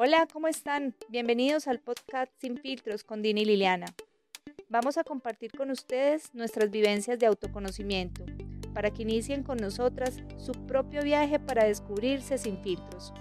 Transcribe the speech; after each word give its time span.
Hola, 0.00 0.28
¿cómo 0.32 0.46
están? 0.46 0.94
Bienvenidos 1.08 1.66
al 1.66 1.80
podcast 1.80 2.30
Sin 2.40 2.56
Filtros 2.56 3.02
con 3.02 3.20
Dini 3.20 3.40
y 3.40 3.44
Liliana. 3.44 3.86
Vamos 4.68 4.96
a 4.96 5.02
compartir 5.02 5.50
con 5.50 5.72
ustedes 5.72 6.32
nuestras 6.34 6.70
vivencias 6.70 7.18
de 7.18 7.26
autoconocimiento 7.26 8.24
para 8.72 8.92
que 8.92 9.02
inicien 9.02 9.42
con 9.42 9.56
nosotras 9.56 10.22
su 10.36 10.52
propio 10.52 11.02
viaje 11.02 11.40
para 11.40 11.64
descubrirse 11.64 12.38
sin 12.38 12.62
filtros. 12.62 13.12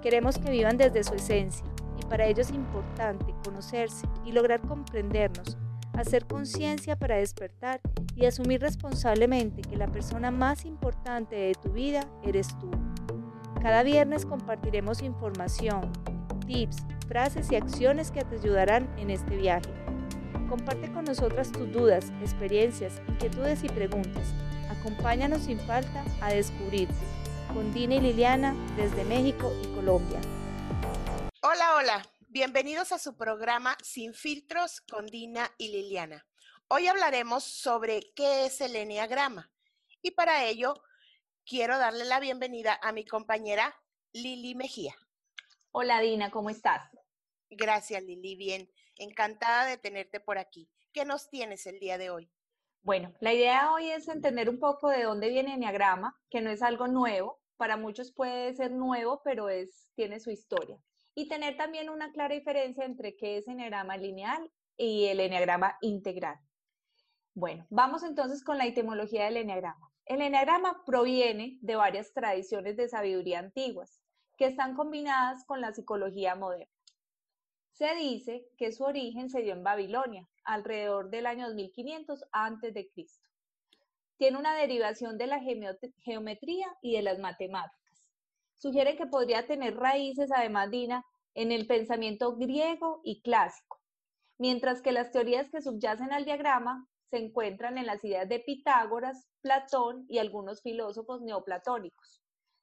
Queremos 0.00 0.38
que 0.38 0.52
vivan 0.52 0.76
desde 0.76 1.02
su 1.02 1.14
esencia 1.14 1.66
y 2.00 2.06
para 2.06 2.26
ello 2.26 2.42
es 2.42 2.52
importante 2.52 3.34
conocerse 3.44 4.06
y 4.24 4.30
lograr 4.30 4.60
comprendernos, 4.60 5.56
hacer 5.94 6.28
conciencia 6.28 6.94
para 6.94 7.16
despertar 7.16 7.80
y 8.14 8.26
asumir 8.26 8.60
responsablemente 8.60 9.62
que 9.62 9.76
la 9.76 9.88
persona 9.88 10.30
más 10.30 10.66
importante 10.66 11.34
de 11.34 11.54
tu 11.56 11.72
vida 11.72 12.08
eres 12.22 12.46
tú. 12.60 12.70
Cada 13.60 13.82
viernes 13.84 14.26
compartiremos 14.26 15.02
información, 15.02 15.92
tips, 16.52 16.76
frases 17.08 17.50
y 17.50 17.56
acciones 17.56 18.10
que 18.10 18.24
te 18.24 18.36
ayudarán 18.36 18.92
en 18.98 19.10
este 19.10 19.36
viaje. 19.36 19.70
Comparte 20.48 20.92
con 20.92 21.04
nosotras 21.04 21.50
tus 21.50 21.70
dudas, 21.72 22.12
experiencias, 22.20 23.00
inquietudes 23.08 23.64
y 23.64 23.68
preguntas. 23.68 24.34
Acompáñanos 24.70 25.42
sin 25.42 25.58
falta 25.60 26.04
a 26.20 26.32
descubrirte. 26.32 26.94
Con 27.54 27.72
Dina 27.72 27.96
y 27.96 28.00
Liliana 28.00 28.54
desde 28.76 29.04
México 29.04 29.52
y 29.62 29.66
Colombia. 29.74 30.20
Hola, 31.42 31.76
hola. 31.76 32.06
Bienvenidos 32.28 32.92
a 32.92 32.98
su 32.98 33.16
programa 33.16 33.76
Sin 33.82 34.14
Filtros 34.14 34.80
con 34.80 35.06
Dina 35.06 35.50
y 35.58 35.68
Liliana. 35.68 36.26
Hoy 36.68 36.86
hablaremos 36.86 37.44
sobre 37.44 38.12
qué 38.14 38.46
es 38.46 38.60
el 38.62 38.74
Enneagrama. 38.76 39.50
Y 40.00 40.12
para 40.12 40.44
ello, 40.44 40.82
quiero 41.44 41.78
darle 41.78 42.06
la 42.06 42.20
bienvenida 42.20 42.78
a 42.82 42.92
mi 42.92 43.04
compañera 43.04 43.74
Lili 44.12 44.54
Mejía. 44.54 44.94
Hola 45.74 46.00
Dina, 46.00 46.30
¿cómo 46.30 46.50
estás? 46.50 46.82
Gracias 47.48 48.02
Lili, 48.02 48.36
bien. 48.36 48.68
Encantada 48.98 49.64
de 49.64 49.78
tenerte 49.78 50.20
por 50.20 50.36
aquí. 50.36 50.68
¿Qué 50.92 51.06
nos 51.06 51.30
tienes 51.30 51.66
el 51.66 51.80
día 51.80 51.96
de 51.96 52.10
hoy? 52.10 52.30
Bueno, 52.82 53.14
la 53.20 53.32
idea 53.32 53.72
hoy 53.72 53.88
es 53.88 54.06
entender 54.08 54.50
un 54.50 54.58
poco 54.58 54.90
de 54.90 55.04
dónde 55.04 55.30
viene 55.30 55.54
Enneagrama, 55.54 56.14
que 56.28 56.42
no 56.42 56.50
es 56.50 56.60
algo 56.60 56.88
nuevo. 56.88 57.40
Para 57.56 57.78
muchos 57.78 58.12
puede 58.12 58.52
ser 58.52 58.70
nuevo, 58.70 59.22
pero 59.24 59.48
es, 59.48 59.88
tiene 59.94 60.20
su 60.20 60.30
historia. 60.30 60.76
Y 61.14 61.30
tener 61.30 61.56
también 61.56 61.88
una 61.88 62.12
clara 62.12 62.34
diferencia 62.34 62.84
entre 62.84 63.16
qué 63.16 63.38
es 63.38 63.48
Enneagrama 63.48 63.96
lineal 63.96 64.52
y 64.76 65.06
el 65.06 65.20
Enneagrama 65.20 65.78
integral. 65.80 66.36
Bueno, 67.32 67.66
vamos 67.70 68.02
entonces 68.02 68.44
con 68.44 68.58
la 68.58 68.66
etimología 68.66 69.24
del 69.24 69.38
Enneagrama. 69.38 69.90
El 70.04 70.20
Enneagrama 70.20 70.82
proviene 70.84 71.56
de 71.62 71.76
varias 71.76 72.12
tradiciones 72.12 72.76
de 72.76 72.90
sabiduría 72.90 73.38
antiguas 73.38 74.01
que 74.42 74.48
están 74.48 74.74
combinadas 74.74 75.44
con 75.44 75.60
la 75.60 75.72
psicología 75.72 76.34
moderna. 76.34 76.66
Se 77.70 77.94
dice 77.94 78.44
que 78.58 78.72
su 78.72 78.82
origen 78.82 79.30
se 79.30 79.40
dio 79.40 79.52
en 79.52 79.62
Babilonia, 79.62 80.28
alrededor 80.42 81.10
del 81.10 81.26
año 81.26 81.46
2500 81.46 82.24
a.C. 82.32 82.90
Tiene 84.16 84.38
una 84.38 84.56
derivación 84.56 85.16
de 85.16 85.28
la 85.28 85.40
geometría 85.98 86.66
y 86.82 86.96
de 86.96 87.02
las 87.02 87.20
matemáticas. 87.20 88.04
Sugiere 88.56 88.96
que 88.96 89.06
podría 89.06 89.46
tener 89.46 89.76
raíces, 89.76 90.32
además, 90.34 90.72
Dina, 90.72 91.06
en 91.34 91.52
el 91.52 91.68
pensamiento 91.68 92.34
griego 92.34 93.00
y 93.04 93.22
clásico, 93.22 93.80
mientras 94.38 94.82
que 94.82 94.90
las 94.90 95.12
teorías 95.12 95.50
que 95.50 95.62
subyacen 95.62 96.12
al 96.12 96.24
diagrama 96.24 96.88
se 97.10 97.18
encuentran 97.18 97.78
en 97.78 97.86
las 97.86 98.02
ideas 98.02 98.28
de 98.28 98.40
Pitágoras, 98.40 99.28
Platón 99.40 100.04
y 100.08 100.18
algunos 100.18 100.62
filósofos 100.62 101.22
neoplatónicos. 101.22 102.21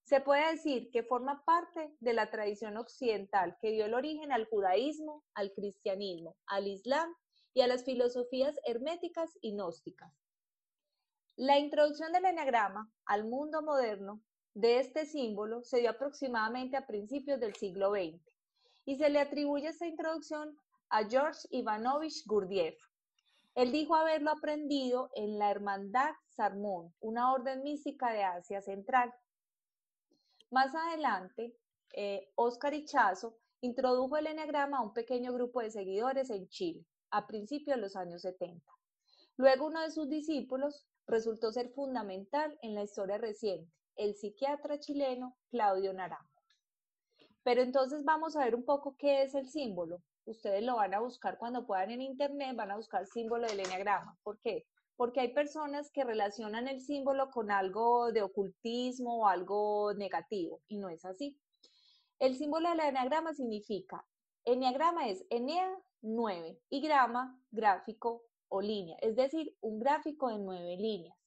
Se 0.09 0.21
puede 0.21 0.53
decir 0.53 0.89
que 0.89 1.03
forma 1.03 1.45
parte 1.45 1.95
de 1.99 2.13
la 2.13 2.31
tradición 2.31 2.77
occidental 2.77 3.55
que 3.61 3.69
dio 3.69 3.85
el 3.85 3.93
origen 3.93 4.31
al 4.31 4.45
judaísmo, 4.45 5.23
al 5.35 5.53
cristianismo, 5.53 6.35
al 6.47 6.67
islam 6.67 7.13
y 7.53 7.61
a 7.61 7.67
las 7.67 7.85
filosofías 7.85 8.59
herméticas 8.65 9.37
y 9.39 9.51
gnósticas. 9.51 10.11
La 11.35 11.59
introducción 11.59 12.11
del 12.11 12.25
enagrama 12.25 12.91
al 13.05 13.25
mundo 13.25 13.61
moderno 13.61 14.19
de 14.55 14.79
este 14.79 15.05
símbolo 15.05 15.61
se 15.61 15.81
dio 15.81 15.91
aproximadamente 15.91 16.75
a 16.75 16.87
principios 16.87 17.39
del 17.39 17.53
siglo 17.53 17.91
XX 17.91 18.19
y 18.85 18.95
se 18.95 19.11
le 19.11 19.19
atribuye 19.19 19.67
esta 19.67 19.85
introducción 19.85 20.57
a 20.89 21.07
George 21.07 21.47
Ivanovich 21.51 22.25
Gurdjieff. 22.25 22.81
Él 23.53 23.71
dijo 23.71 23.93
haberlo 23.93 24.31
aprendido 24.31 25.11
en 25.13 25.37
la 25.37 25.51
Hermandad 25.51 26.15
Sarmón, 26.29 26.95
una 26.99 27.31
orden 27.31 27.61
mística 27.61 28.11
de 28.11 28.23
Asia 28.23 28.59
Central. 28.63 29.13
Más 30.51 30.73
adelante, 30.73 31.55
eh, 31.93 32.31
Oscar 32.33 32.73
Ichazo 32.73 33.37
introdujo 33.61 34.17
el 34.17 34.25
eneagrama 34.25 34.79
a 34.79 34.81
un 34.81 34.93
pequeño 34.93 35.31
grupo 35.31 35.61
de 35.61 35.69
seguidores 35.69 36.31
en 36.31 36.47
Chile, 36.47 36.87
a 37.11 37.27
principios 37.27 37.75
de 37.75 37.81
los 37.81 37.95
años 37.95 38.23
70. 38.23 38.65
Luego 39.37 39.67
uno 39.67 39.81
de 39.81 39.91
sus 39.91 40.09
discípulos 40.09 40.87
resultó 41.05 41.51
ser 41.51 41.69
fundamental 41.69 42.57
en 42.63 42.73
la 42.73 42.81
historia 42.81 43.19
reciente, 43.19 43.71
el 43.95 44.15
psiquiatra 44.15 44.79
chileno 44.79 45.37
Claudio 45.51 45.93
Naranjo. 45.93 46.41
Pero 47.43 47.61
entonces 47.61 48.03
vamos 48.03 48.35
a 48.35 48.43
ver 48.43 48.55
un 48.55 48.65
poco 48.65 48.95
qué 48.97 49.21
es 49.21 49.35
el 49.35 49.47
símbolo. 49.49 50.01
Ustedes 50.25 50.63
lo 50.63 50.77
van 50.77 50.95
a 50.95 50.99
buscar 50.99 51.37
cuando 51.37 51.67
puedan 51.67 51.91
en 51.91 52.01
internet, 52.01 52.55
van 52.55 52.71
a 52.71 52.75
buscar 52.75 53.05
símbolo 53.05 53.47
del 53.47 53.59
eneagrama. 53.59 54.17
¿Por 54.23 54.39
qué? 54.39 54.65
Porque 54.99 55.21
hay 55.21 55.29
personas 55.29 55.89
que 55.91 56.03
relacionan 56.03 56.67
el 56.67 56.81
símbolo 56.81 57.31
con 57.31 57.51
algo 57.51 58.11
de 58.11 58.21
ocultismo 58.21 59.21
o 59.21 59.27
algo 59.27 59.93
negativo, 59.93 60.61
y 60.67 60.77
no 60.77 60.89
es 60.89 61.05
así. 61.05 61.39
El 62.19 62.35
símbolo 62.35 62.67
del 62.67 62.81
eneagrama 62.81 63.33
significa, 63.33 64.05
eneagrama 64.43 65.07
es 65.07 65.25
enea 65.29 65.73
9 66.01 66.59
y 66.69 66.81
grama, 66.81 67.41
gráfico 67.49 68.25
o 68.49 68.59
línea, 68.59 68.97
es 68.99 69.15
decir, 69.15 69.55
un 69.61 69.79
gráfico 69.79 70.27
de 70.27 70.39
nueve 70.39 70.75
líneas. 70.75 71.17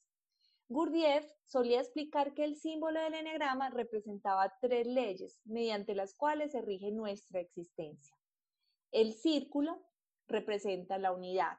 Gurdjieff 0.68 1.24
solía 1.46 1.80
explicar 1.80 2.34
que 2.34 2.44
el 2.44 2.56
símbolo 2.56 3.00
del 3.00 3.14
eneagrama 3.14 3.70
representaba 3.70 4.52
tres 4.60 4.86
leyes 4.86 5.40
mediante 5.46 5.94
las 5.94 6.12
cuales 6.12 6.52
se 6.52 6.60
rige 6.60 6.92
nuestra 6.92 7.40
existencia. 7.40 8.14
El 8.90 9.14
círculo 9.14 9.82
representa 10.28 10.98
la 10.98 11.12
unidad, 11.12 11.56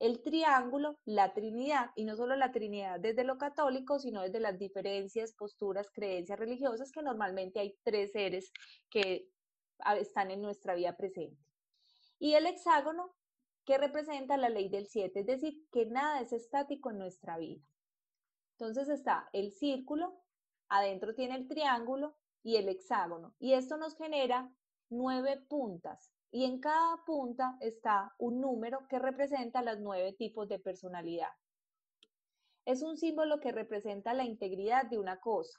el 0.00 0.22
triángulo, 0.22 0.98
la 1.04 1.34
Trinidad, 1.34 1.90
y 1.94 2.04
no 2.04 2.16
solo 2.16 2.34
la 2.34 2.52
Trinidad 2.52 2.98
desde 2.98 3.22
lo 3.22 3.36
católico, 3.36 3.98
sino 3.98 4.22
desde 4.22 4.40
las 4.40 4.58
diferencias, 4.58 5.34
posturas, 5.34 5.90
creencias 5.92 6.38
religiosas, 6.38 6.90
que 6.90 7.02
normalmente 7.02 7.60
hay 7.60 7.78
tres 7.84 8.12
seres 8.12 8.50
que 8.88 9.28
están 9.98 10.30
en 10.30 10.40
nuestra 10.40 10.74
vida 10.74 10.96
presente. 10.96 11.38
Y 12.18 12.32
el 12.34 12.46
hexágono, 12.46 13.14
que 13.66 13.76
representa 13.76 14.38
la 14.38 14.48
ley 14.48 14.70
del 14.70 14.86
siete, 14.86 15.20
es 15.20 15.26
decir, 15.26 15.54
que 15.70 15.84
nada 15.86 16.20
es 16.22 16.32
estático 16.32 16.90
en 16.90 16.98
nuestra 16.98 17.36
vida. 17.36 17.62
Entonces 18.58 18.88
está 18.88 19.28
el 19.34 19.52
círculo, 19.52 20.18
adentro 20.68 21.14
tiene 21.14 21.36
el 21.36 21.46
triángulo 21.46 22.16
y 22.42 22.56
el 22.56 22.68
hexágono, 22.70 23.34
y 23.38 23.52
esto 23.52 23.76
nos 23.76 23.94
genera 23.96 24.50
nueve 24.88 25.44
puntas, 25.48 26.10
y 26.30 26.44
en 26.44 26.60
cada 26.60 27.04
punta 27.04 27.56
está 27.60 28.14
un 28.18 28.40
número 28.40 28.86
que 28.88 28.98
representa 28.98 29.62
los 29.62 29.80
nueve 29.80 30.12
tipos 30.12 30.48
de 30.48 30.58
personalidad. 30.58 31.30
Es 32.64 32.82
un 32.82 32.96
símbolo 32.96 33.40
que 33.40 33.52
representa 33.52 34.14
la 34.14 34.24
integridad 34.24 34.86
de 34.86 34.98
una 34.98 35.18
cosa, 35.20 35.58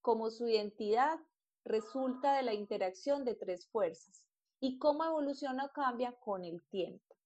como 0.00 0.30
su 0.30 0.46
identidad 0.46 1.18
resulta 1.64 2.36
de 2.36 2.42
la 2.42 2.54
interacción 2.54 3.24
de 3.24 3.34
tres 3.34 3.68
fuerzas 3.68 4.24
y 4.60 4.78
cómo 4.78 5.04
evoluciona 5.04 5.64
o 5.64 5.72
cambia 5.72 6.12
con 6.12 6.44
el 6.44 6.62
tiempo. 6.68 7.16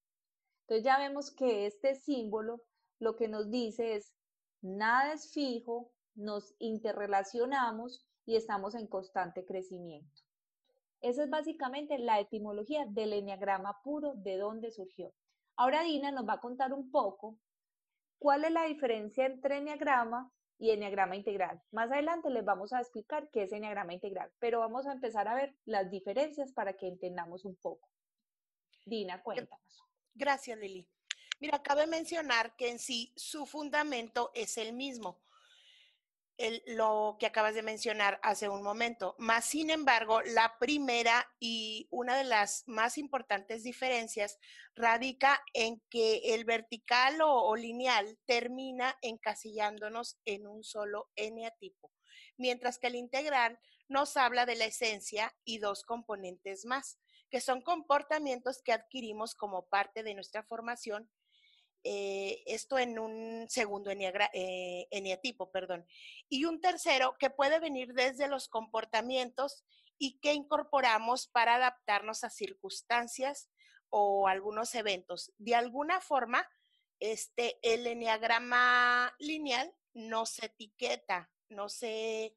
Entonces 0.62 0.84
ya 0.84 0.98
vemos 0.98 1.30
que 1.30 1.66
este 1.66 1.94
símbolo 1.94 2.62
lo 2.98 3.16
que 3.16 3.28
nos 3.28 3.50
dice 3.50 3.94
es, 3.94 4.14
nada 4.62 5.12
es 5.12 5.32
fijo, 5.32 5.92
nos 6.14 6.54
interrelacionamos 6.58 8.06
y 8.24 8.36
estamos 8.36 8.74
en 8.74 8.86
constante 8.86 9.44
crecimiento. 9.44 10.25
Esa 11.06 11.22
es 11.22 11.30
básicamente 11.30 11.98
la 11.98 12.18
etimología 12.18 12.84
del 12.84 13.12
enneagrama 13.12 13.80
puro, 13.84 14.14
de 14.16 14.38
dónde 14.38 14.72
surgió. 14.72 15.14
Ahora 15.54 15.82
Dina 15.82 16.10
nos 16.10 16.28
va 16.28 16.32
a 16.32 16.40
contar 16.40 16.72
un 16.72 16.90
poco 16.90 17.38
cuál 18.18 18.44
es 18.44 18.50
la 18.50 18.64
diferencia 18.64 19.24
entre 19.24 19.58
enneagrama 19.58 20.32
y 20.58 20.70
enneagrama 20.70 21.14
integral. 21.14 21.62
Más 21.70 21.92
adelante 21.92 22.28
les 22.28 22.44
vamos 22.44 22.72
a 22.72 22.80
explicar 22.80 23.30
qué 23.30 23.44
es 23.44 23.52
enneagrama 23.52 23.94
integral, 23.94 24.32
pero 24.40 24.58
vamos 24.58 24.84
a 24.88 24.92
empezar 24.92 25.28
a 25.28 25.34
ver 25.34 25.54
las 25.64 25.88
diferencias 25.92 26.50
para 26.50 26.72
que 26.72 26.88
entendamos 26.88 27.44
un 27.44 27.54
poco. 27.54 27.88
Dina, 28.84 29.22
cuéntanos. 29.22 29.84
Gracias, 30.12 30.58
Lili. 30.58 30.88
Mira, 31.38 31.62
cabe 31.62 31.86
mencionar 31.86 32.56
que 32.56 32.68
en 32.68 32.80
sí 32.80 33.12
su 33.14 33.46
fundamento 33.46 34.32
es 34.34 34.58
el 34.58 34.72
mismo 34.72 35.20
lo 36.66 37.16
que 37.18 37.26
acabas 37.26 37.54
de 37.54 37.62
mencionar 37.62 38.20
hace 38.22 38.48
un 38.48 38.62
momento. 38.62 39.14
Más 39.18 39.44
sin 39.44 39.70
embargo, 39.70 40.20
la 40.22 40.58
primera 40.58 41.26
y 41.40 41.88
una 41.90 42.16
de 42.16 42.24
las 42.24 42.64
más 42.66 42.98
importantes 42.98 43.62
diferencias 43.62 44.38
radica 44.74 45.42
en 45.54 45.80
que 45.88 46.34
el 46.34 46.44
vertical 46.44 47.20
o, 47.22 47.56
lineal 47.56 48.18
termina 48.26 48.96
encasillándonos 49.00 50.18
en 50.24 50.46
un 50.46 50.62
solo 50.62 51.10
eneatipo, 51.16 51.90
mientras 52.36 52.78
que 52.78 52.88
el 52.88 52.96
integral 52.96 53.58
nos 53.88 54.16
habla 54.16 54.44
de 54.44 54.56
la 54.56 54.66
esencia 54.66 55.34
y 55.44 55.58
dos 55.58 55.84
componentes 55.84 56.66
más, 56.66 56.98
que 57.30 57.40
son 57.40 57.62
comportamientos 57.62 58.62
que 58.62 58.72
adquirimos 58.72 59.34
como 59.34 59.66
parte 59.68 60.02
de 60.02 60.14
nuestra 60.14 60.42
formación 60.42 61.10
eh, 61.88 62.42
esto 62.46 62.78
en 62.78 62.98
un 62.98 63.46
segundo 63.48 63.92
eh, 63.92 64.88
eneatipo, 64.90 65.52
perdón. 65.52 65.86
Y 66.28 66.44
un 66.44 66.60
tercero 66.60 67.16
que 67.16 67.30
puede 67.30 67.60
venir 67.60 67.94
desde 67.94 68.26
los 68.26 68.48
comportamientos 68.48 69.64
y 69.96 70.18
que 70.18 70.34
incorporamos 70.34 71.28
para 71.28 71.54
adaptarnos 71.54 72.24
a 72.24 72.30
circunstancias 72.30 73.48
o 73.88 74.26
algunos 74.26 74.74
eventos. 74.74 75.32
De 75.38 75.54
alguna 75.54 76.00
forma, 76.00 76.44
este, 76.98 77.60
el 77.62 77.86
eneagrama 77.86 79.14
lineal 79.20 79.72
no 79.94 80.26
se 80.26 80.46
etiqueta, 80.46 81.30
no 81.50 81.68
sé, 81.68 82.36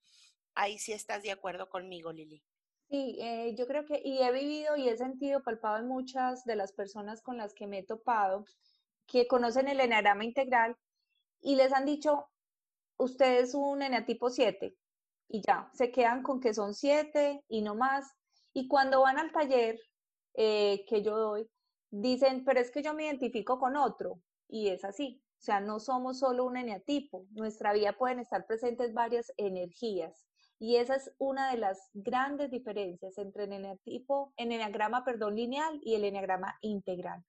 ahí 0.53 0.77
sí 0.77 0.93
estás 0.93 1.23
de 1.23 1.31
acuerdo 1.31 1.69
conmigo, 1.69 2.11
Lili. 2.11 2.43
Sí, 2.87 3.17
eh, 3.19 3.55
yo 3.57 3.65
creo 3.65 3.83
que, 3.85 3.99
y 4.03 4.21
he 4.21 4.31
vivido 4.31 4.75
y 4.75 4.89
he 4.89 4.97
sentido 4.97 5.41
palpado 5.41 5.77
en 5.77 5.87
muchas 5.87 6.43
de 6.45 6.55
las 6.55 6.71
personas 6.71 7.23
con 7.23 7.37
las 7.37 7.55
que 7.55 7.65
me 7.65 7.79
he 7.79 7.83
topado, 7.83 8.45
que 9.09 9.27
conocen 9.27 9.67
el 9.67 9.79
eneagrama 9.79 10.23
integral 10.23 10.77
y 11.41 11.55
les 11.55 11.73
han 11.73 11.85
dicho, 11.85 12.29
usted 12.97 13.41
es 13.41 13.53
un 13.55 13.81
eneatipo 13.81 14.29
7 14.29 14.75
y 15.27 15.41
ya, 15.41 15.69
se 15.73 15.91
quedan 15.91 16.23
con 16.23 16.39
que 16.39 16.53
son 16.53 16.73
7 16.73 17.43
y 17.47 17.61
no 17.61 17.75
más. 17.75 18.13
Y 18.53 18.67
cuando 18.67 19.01
van 19.01 19.17
al 19.17 19.31
taller 19.31 19.79
eh, 20.35 20.85
que 20.87 21.01
yo 21.01 21.17
doy, 21.17 21.49
dicen, 21.91 22.43
pero 22.45 22.59
es 22.59 22.71
que 22.71 22.83
yo 22.83 22.93
me 22.93 23.05
identifico 23.05 23.59
con 23.59 23.75
otro 23.75 24.21
y 24.47 24.69
es 24.69 24.83
así. 24.85 25.21
O 25.39 25.41
sea, 25.41 25.61
no 25.61 25.79
somos 25.79 26.19
solo 26.19 26.45
un 26.45 26.57
eneatipo, 26.57 27.25
nuestra 27.31 27.71
vida 27.73 27.93
pueden 27.93 28.19
estar 28.19 28.45
presentes 28.45 28.93
varias 28.93 29.31
energías. 29.37 30.25
Y 30.61 30.75
esa 30.75 30.95
es 30.95 31.13
una 31.17 31.51
de 31.51 31.57
las 31.57 31.89
grandes 31.93 32.51
diferencias 32.51 33.17
entre 33.17 33.45
el 33.45 33.53
eneatipo, 33.53 34.33
el 34.35 34.51
eneagrama, 34.51 35.05
perdón, 35.05 35.35
lineal 35.35 35.79
y 35.81 35.95
el 35.95 36.03
eneagrama 36.03 36.57
integral. 36.61 37.23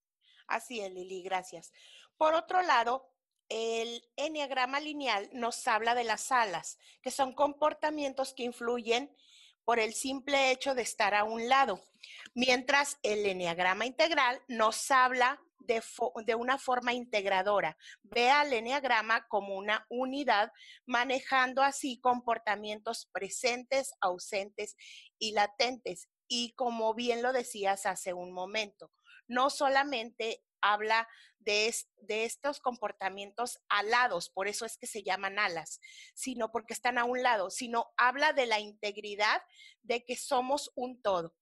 Así 0.50 0.80
es, 0.80 0.92
Lili, 0.92 1.22
gracias. 1.22 1.72
Por 2.16 2.34
otro 2.34 2.60
lado, 2.60 3.08
el 3.48 4.04
enneagrama 4.16 4.80
lineal 4.80 5.30
nos 5.32 5.66
habla 5.68 5.94
de 5.94 6.04
las 6.04 6.32
alas, 6.32 6.76
que 7.02 7.12
son 7.12 7.34
comportamientos 7.34 8.34
que 8.34 8.42
influyen 8.42 9.16
por 9.64 9.78
el 9.78 9.94
simple 9.94 10.50
hecho 10.50 10.74
de 10.74 10.82
estar 10.82 11.14
a 11.14 11.22
un 11.22 11.48
lado, 11.48 11.80
mientras 12.34 12.98
el 13.04 13.24
enneagrama 13.24 13.86
integral 13.86 14.42
nos 14.48 14.90
habla 14.90 15.40
de, 15.60 16.34
una 16.34 16.58
forma 16.58 16.92
integradora. 16.92 17.76
Ve 18.02 18.28
al 18.28 18.52
enneagrama 18.52 19.28
como 19.28 19.56
una 19.56 19.86
unidad, 19.88 20.52
manejando 20.84 21.62
así 21.62 22.00
comportamientos 22.00 23.08
presentes, 23.12 23.94
ausentes 24.00 24.74
y 25.16 25.30
latentes. 25.32 26.08
Y 26.26 26.54
como 26.54 26.92
bien 26.94 27.22
lo 27.22 27.32
decías 27.32 27.86
hace 27.86 28.12
un 28.12 28.32
momento, 28.32 28.90
no 29.30 29.48
solamente 29.48 30.42
habla 30.60 31.08
de, 31.38 31.72
estos 32.08 32.60
comportamientos 32.60 33.60
alados, 33.68 34.28
por 34.28 34.48
eso 34.48 34.66
es 34.66 34.76
que 34.76 34.86
se 34.86 35.02
llaman 35.02 35.38
alas, 35.38 35.80
sino 36.14 36.50
porque 36.50 36.74
están 36.74 36.98
a 36.98 37.04
un 37.04 37.22
lado, 37.22 37.50
sino 37.50 37.86
habla 37.96 38.32
de 38.32 38.46
la 38.46 38.60
integridad 38.60 39.40
de 39.82 40.04
que 40.04 40.16
somos 40.16 40.70
un 40.74 41.00
todo. 41.00 41.34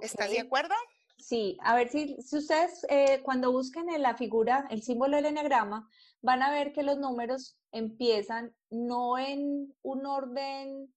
¿Estás 0.00 0.30
de 0.30 0.40
acuerdo? 0.40 0.74
Sí, 1.18 1.56
a 1.62 1.74
ver 1.74 1.88
si, 1.88 2.16
si 2.22 2.38
ustedes 2.38 2.86
eh, 2.88 3.20
cuando 3.22 3.52
busquen 3.52 3.88
en 3.90 4.02
la 4.02 4.16
figura, 4.16 4.66
el 4.70 4.82
símbolo 4.82 5.16
del 5.16 5.26
enagrama, 5.26 5.88
van 6.22 6.42
a 6.42 6.50
ver 6.50 6.72
que 6.72 6.82
los 6.82 6.98
números 6.98 7.58
empiezan 7.72 8.54
no 8.70 9.18
en 9.18 9.74
un 9.82 10.06
orden 10.06 10.94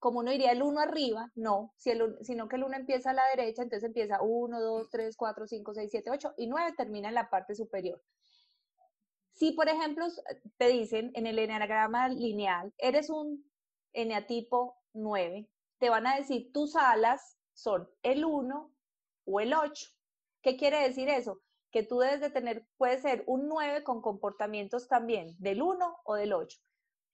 como 0.00 0.20
uno 0.20 0.30
diría 0.32 0.52
el 0.52 0.62
1 0.62 0.80
arriba, 0.80 1.30
no, 1.34 1.74
sino 1.76 2.48
que 2.48 2.56
el 2.56 2.64
1 2.64 2.76
empieza 2.76 3.10
a 3.10 3.14
la 3.14 3.22
derecha, 3.36 3.62
entonces 3.62 3.86
empieza 3.86 4.22
1, 4.22 4.60
2, 4.60 4.88
3, 4.90 5.16
4, 5.16 5.46
5, 5.46 5.74
6, 5.74 5.90
7, 5.90 6.10
8 6.10 6.34
y 6.38 6.46
9 6.46 6.72
termina 6.76 7.08
en 7.08 7.14
la 7.14 7.28
parte 7.28 7.54
superior. 7.54 8.02
Si, 9.34 9.52
por 9.52 9.68
ejemplo, 9.68 10.06
te 10.56 10.68
dicen 10.68 11.12
en 11.14 11.26
el 11.26 11.38
eneagrama 11.38 12.08
lineal, 12.08 12.72
eres 12.78 13.10
un 13.10 13.44
eneatipo 13.92 14.78
9, 14.94 15.48
te 15.78 15.90
van 15.90 16.06
a 16.06 16.16
decir 16.16 16.50
tus 16.52 16.76
alas 16.76 17.36
son 17.52 17.88
el 18.02 18.24
1 18.24 18.72
o 19.26 19.40
el 19.40 19.52
8. 19.54 19.86
¿Qué 20.42 20.56
quiere 20.56 20.82
decir 20.82 21.10
eso? 21.10 21.42
Que 21.70 21.82
tú 21.82 21.98
debes 21.98 22.20
de 22.20 22.30
tener, 22.30 22.66
puede 22.78 22.98
ser 22.98 23.22
un 23.26 23.48
9 23.48 23.84
con 23.84 24.00
comportamientos 24.00 24.88
también 24.88 25.36
del 25.38 25.60
1 25.60 26.00
o 26.04 26.14
del 26.14 26.32
8. 26.32 26.58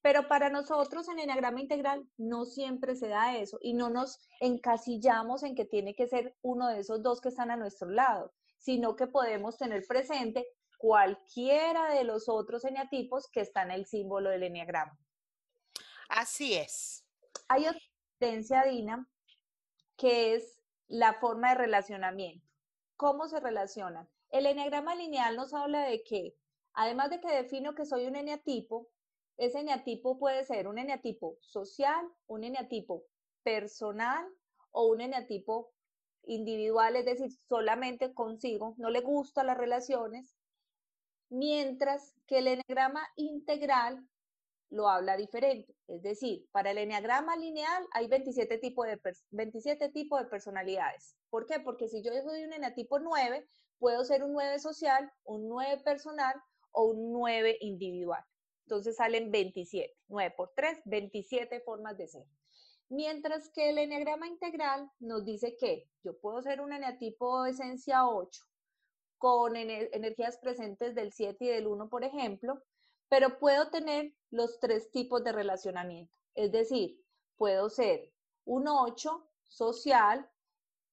Pero 0.07 0.29
para 0.29 0.51
nosotros 0.51 1.09
en 1.09 1.19
Enneagrama 1.19 1.61
Integral 1.61 2.09
no 2.17 2.45
siempre 2.45 2.95
se 2.95 3.09
da 3.09 3.37
eso 3.39 3.59
y 3.61 3.75
no 3.75 3.91
nos 3.91 4.21
encasillamos 4.39 5.43
en 5.43 5.57
que 5.57 5.65
tiene 5.65 5.97
que 5.97 6.07
ser 6.07 6.37
uno 6.43 6.69
de 6.69 6.79
esos 6.79 7.03
dos 7.03 7.21
que 7.21 7.31
están 7.31 7.51
a 7.51 7.57
nuestro 7.57 7.91
lado, 7.91 8.33
sino 8.57 8.95
que 8.95 9.09
podemos 9.09 9.59
tener 9.59 9.85
presente 9.85 10.47
cualquiera 10.79 11.93
de 11.93 12.05
los 12.05 12.29
otros 12.29 12.65
eneatipos 12.65 13.29
que 13.33 13.41
están 13.41 13.73
en 13.73 13.79
el 13.79 13.87
símbolo 13.87 14.31
del 14.31 14.45
eneagrama. 14.45 14.97
Así 16.09 16.55
es. 16.55 17.05
Hay 17.49 17.67
otra 17.67 17.83
diferencia, 18.13 18.63
Dina, 18.63 19.09
que 19.97 20.35
es 20.35 20.63
la 20.87 21.15
forma 21.15 21.49
de 21.49 21.57
relacionamiento. 21.57 22.47
¿Cómo 22.97 23.27
se 23.27 23.41
relacionan? 23.41 24.09
El 24.31 24.47
eneagrama 24.47 24.95
lineal 24.95 25.35
nos 25.35 25.53
habla 25.53 25.81
de 25.81 26.05
que, 26.05 26.37
además 26.75 27.11
de 27.11 27.21
que 27.21 27.43
defino 27.43 27.75
que 27.75 27.87
soy 27.87 28.07
un 28.07 28.15
eneatipo, 28.15 28.89
ese 29.37 29.61
eneatipo 29.61 30.19
puede 30.19 30.45
ser 30.45 30.69
un 30.69 30.79
eneatipo 30.79 31.37
social, 31.41 32.07
un 32.27 32.45
eneatipo 32.45 33.05
personal 33.43 34.27
o 34.71 34.87
un 34.87 35.01
eneatipo 35.01 35.73
individual, 36.25 36.97
es 36.97 37.05
decir, 37.05 37.31
solamente 37.49 38.13
consigo, 38.13 38.75
no 38.79 38.91
le 38.91 39.01
gustan 39.01 39.47
las 39.47 39.57
relaciones, 39.57 40.37
mientras 41.29 42.15
que 42.27 42.39
el 42.39 42.49
eneagrama 42.49 43.07
integral 43.17 44.07
lo 44.71 44.89
habla 44.89 45.17
diferente. 45.17 45.75
Es 45.87 46.03
decir, 46.03 46.49
para 46.51 46.73
el 46.73 46.79
eneagrama 46.79 47.37
lineal 47.37 47.87
hay 47.93 48.09
27 48.09 48.59
tipos 48.59 48.87
de, 48.87 49.01
27 49.31 49.91
tipos 49.91 50.21
de 50.21 50.27
personalidades. 50.27 51.17
¿Por 51.31 51.47
qué? 51.47 51.61
Porque 51.61 51.89
si 51.89 52.03
yo 52.03 52.11
soy 52.23 52.43
un 52.43 52.53
eneatipo 52.53 52.99
9, 52.99 53.49
puedo 53.79 54.05
ser 54.05 54.25
un 54.25 54.33
9 54.33 54.59
social, 54.59 55.11
un 55.25 55.49
9 55.49 55.83
personal 55.85 56.35
o 56.73 56.87
un 56.87 57.13
9 57.13 57.59
individual. 57.61 58.25
Entonces 58.67 58.97
salen 58.97 59.31
27. 59.31 59.97
9 60.09 60.35
por 60.37 60.53
3, 60.57 60.81
27 60.87 61.61
formas 61.61 61.97
de 61.97 62.09
ser. 62.09 62.25
Mientras 62.89 63.49
que 63.51 63.71
el 63.71 63.79
eneagrama 63.79 64.27
integral 64.27 64.91
nos 64.99 65.25
dice 65.25 65.57
que 65.57 65.89
yo 66.03 66.19
puedo 66.19 66.43
ser 66.43 66.61
un 66.61 66.73
eneatipo 66.73 67.47
esencia 67.47 68.09
8 68.09 68.45
con 69.19 69.57
energías 69.57 70.39
presentes 70.39 70.97
del 70.97 71.13
7 71.13 71.45
y 71.45 71.49
del 71.49 71.69
1, 71.69 71.89
por 71.89 72.03
ejemplo, 72.03 72.61
pero 73.09 73.39
puedo 73.39 73.71
tener 73.71 74.13
los 74.31 74.59
tres 74.59 74.91
tipos 74.91 75.23
de 75.23 75.33
relacionamiento. 75.33 76.13
Es 76.35 76.51
decir, 76.51 77.01
puedo 77.37 77.71
ser 77.71 78.13
un 78.45 78.67
8 78.67 79.31
social 79.45 80.29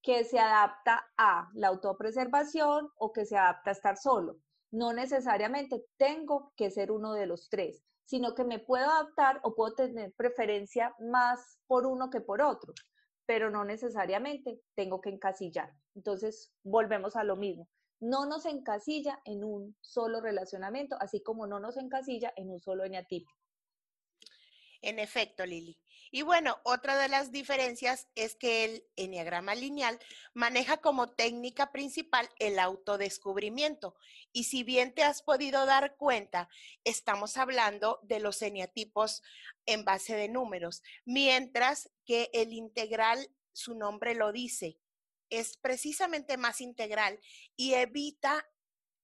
que 0.00 0.24
se 0.24 0.38
adapta 0.38 1.10
a 1.16 1.50
la 1.54 1.68
autopreservación 1.68 2.88
o 2.98 3.12
que 3.12 3.26
se 3.26 3.36
adapta 3.36 3.70
a 3.70 3.72
estar 3.72 3.96
solo 3.96 4.38
no 4.74 4.92
necesariamente 4.92 5.86
tengo 5.96 6.52
que 6.56 6.68
ser 6.68 6.90
uno 6.90 7.14
de 7.14 7.26
los 7.26 7.48
tres, 7.48 7.84
sino 8.06 8.34
que 8.34 8.42
me 8.42 8.58
puedo 8.58 8.84
adaptar 8.84 9.40
o 9.44 9.54
puedo 9.54 9.72
tener 9.74 10.12
preferencia 10.14 10.92
más 10.98 11.60
por 11.68 11.86
uno 11.86 12.10
que 12.10 12.20
por 12.20 12.42
otro, 12.42 12.74
pero 13.24 13.50
no 13.50 13.64
necesariamente 13.64 14.60
tengo 14.74 15.00
que 15.00 15.10
encasillar. 15.10 15.72
Entonces, 15.94 16.52
volvemos 16.64 17.14
a 17.14 17.22
lo 17.22 17.36
mismo. 17.36 17.68
No 18.00 18.26
nos 18.26 18.46
encasilla 18.46 19.20
en 19.24 19.44
un 19.44 19.76
solo 19.80 20.20
relacionamiento, 20.20 20.96
así 20.98 21.22
como 21.22 21.46
no 21.46 21.60
nos 21.60 21.76
encasilla 21.76 22.32
en 22.34 22.50
un 22.50 22.60
solo 22.60 22.84
eneatipo. 22.84 23.30
En 24.82 24.98
efecto, 24.98 25.46
Lili. 25.46 25.78
Y 26.16 26.22
bueno, 26.22 26.60
otra 26.62 26.96
de 26.96 27.08
las 27.08 27.32
diferencias 27.32 28.06
es 28.14 28.36
que 28.36 28.64
el 28.64 28.86
enneagrama 28.94 29.56
lineal 29.56 29.98
maneja 30.32 30.76
como 30.76 31.10
técnica 31.10 31.72
principal 31.72 32.30
el 32.38 32.60
autodescubrimiento. 32.60 33.96
Y 34.32 34.44
si 34.44 34.62
bien 34.62 34.94
te 34.94 35.02
has 35.02 35.22
podido 35.22 35.66
dar 35.66 35.96
cuenta, 35.96 36.48
estamos 36.84 37.36
hablando 37.36 37.98
de 38.04 38.20
los 38.20 38.42
eneatipos 38.42 39.24
en 39.66 39.84
base 39.84 40.14
de 40.14 40.28
números, 40.28 40.84
mientras 41.04 41.90
que 42.04 42.30
el 42.32 42.52
integral, 42.52 43.28
su 43.52 43.74
nombre 43.74 44.14
lo 44.14 44.30
dice, 44.30 44.78
es 45.30 45.56
precisamente 45.56 46.36
más 46.36 46.60
integral 46.60 47.18
y 47.56 47.74
evita 47.74 48.48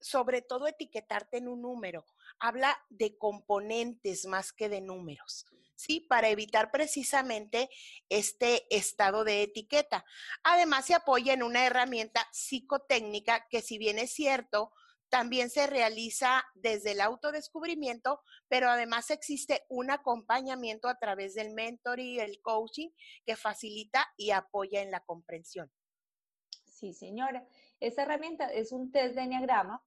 sobre 0.01 0.43
todo 0.43 0.69
etiquetarte 0.69 1.39
en 1.39 1.49
un 1.49 1.63
número. 1.63 2.07
Habla 2.41 2.77
de 2.89 3.17
componentes 3.17 4.27
más 4.27 4.53
que 4.53 4.69
de 4.69 4.81
números. 4.81 5.47
¿sí? 5.81 6.01
Para 6.01 6.29
evitar 6.29 6.71
precisamente 6.71 7.71
este 8.09 8.67
estado 8.75 9.25
de 9.25 9.43
etiqueta. 9.43 10.05
Además, 10.43 10.87
se 10.87 10.95
apoya 10.95 11.33
en 11.33 11.43
una 11.43 11.65
herramienta 11.65 12.27
psicotécnica 12.33 13.47
que 13.49 13.63
si 13.63 13.79
bien 13.79 13.99
es 13.99 14.13
cierto, 14.13 14.73
también 15.11 15.51
se 15.51 15.67
realiza 15.67 16.45
desde 16.55 16.93
el 16.93 17.01
autodescubrimiento, 17.01 18.23
pero 18.49 18.71
además 18.71 19.11
existe 19.11 19.65
un 19.69 19.91
acompañamiento 19.91 20.89
a 20.89 20.99
través 20.99 21.35
del 21.35 21.53
mentoring, 21.53 22.21
el 22.21 22.41
coaching, 22.41 22.91
que 23.27 23.37
facilita 23.37 24.07
y 24.17 24.31
apoya 24.31 24.83
en 24.83 24.91
la 24.91 25.01
comprensión. 25.01 25.71
Sí, 26.65 26.95
señora. 26.95 27.45
Esta 27.81 28.03
herramienta 28.03 28.47
es 28.53 28.73
un 28.73 28.93
test 28.93 29.17
de 29.17 29.23
enneagrama. 29.23 29.83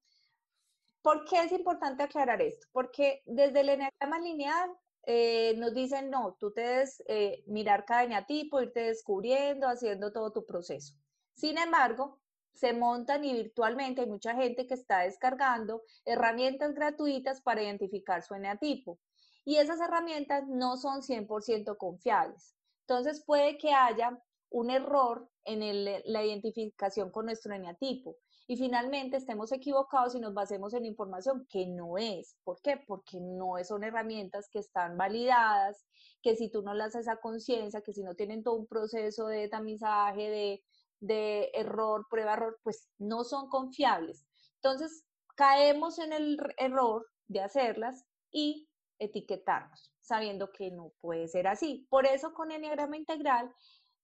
¿Por 1.04 1.26
qué 1.26 1.42
es 1.42 1.52
importante 1.52 2.02
aclarar 2.02 2.42
esto? 2.42 2.66
Porque 2.72 3.22
desde 3.26 3.60
el 3.60 3.70
enneagrama 3.70 4.20
lineal 4.20 4.72
eh, 5.06 5.54
nos 5.58 5.74
dicen, 5.74 6.10
no, 6.10 6.38
tú 6.40 6.54
te 6.54 6.62
debes 6.62 7.04
eh, 7.08 7.44
mirar 7.46 7.84
cada 7.84 8.06
eneatipo, 8.06 8.62
irte 8.62 8.84
descubriendo, 8.84 9.68
haciendo 9.68 10.14
todo 10.14 10.32
tu 10.32 10.46
proceso. 10.46 10.96
Sin 11.36 11.58
embargo, 11.58 12.22
se 12.54 12.72
montan 12.72 13.26
y 13.26 13.34
virtualmente 13.34 14.02
hay 14.02 14.08
mucha 14.08 14.34
gente 14.34 14.66
que 14.66 14.76
está 14.76 15.00
descargando 15.00 15.84
herramientas 16.06 16.74
gratuitas 16.74 17.42
para 17.42 17.62
identificar 17.62 18.24
su 18.24 18.34
eneatipo. 18.36 18.98
Y 19.44 19.58
esas 19.58 19.82
herramientas 19.82 20.48
no 20.48 20.78
son 20.78 21.02
100% 21.02 21.76
confiables. 21.76 22.56
Entonces 22.88 23.22
puede 23.26 23.58
que 23.58 23.74
haya 23.74 24.18
un 24.50 24.70
error 24.70 25.30
en 25.44 25.84
la 26.06 26.24
identificación 26.24 27.12
con 27.12 27.26
nuestro 27.26 27.54
eneatipo. 27.54 28.16
Y 28.46 28.58
finalmente 28.58 29.18
estemos 29.18 29.52
equivocados 29.52 30.16
y 30.16 30.20
nos 30.20 30.34
basemos 30.34 30.74
en 30.74 30.86
información 30.86 31.46
que 31.50 31.66
no 31.66 31.98
es. 31.98 32.36
¿Por 32.44 32.62
qué? 32.62 32.78
Porque 32.86 33.20
no 33.22 33.56
son 33.64 33.84
herramientas 33.84 34.50
que 34.50 34.60
están 34.60 34.98
validadas, 34.98 35.86
que 36.22 36.36
si 36.36 36.50
tú 36.50 36.62
no 36.62 36.74
las 36.74 36.96
haces 36.96 37.08
a 37.08 37.22
conciencia, 37.22 37.82
que 37.82 37.94
si 37.94 38.04
no 38.04 38.16
tienen 38.16 38.44
todo 38.44 38.56
un 38.56 38.68
proceso 38.68 39.28
de 39.28 39.48
tamizaje, 39.48 40.30
de, 40.30 40.64
de 41.00 41.52
error, 41.54 42.06
prueba, 42.10 42.34
error, 42.34 42.60
pues 42.64 42.90
no 42.98 43.24
son 43.24 43.48
confiables. 43.50 44.26
Entonces, 44.56 45.06
caemos 45.36 46.00
en 46.00 46.14
el 46.14 46.38
error 46.58 47.08
de 47.28 47.42
hacerlas 47.42 48.06
y 48.32 48.70
etiquetarnos, 49.00 49.92
sabiendo 50.02 50.52
que 50.52 50.72
no 50.72 50.94
puede 51.02 51.28
ser 51.28 51.48
así. 51.48 51.88
Por 51.90 52.06
eso 52.06 52.34
con 52.34 52.52
Enneagrama 52.52 52.98
Integral 52.98 53.54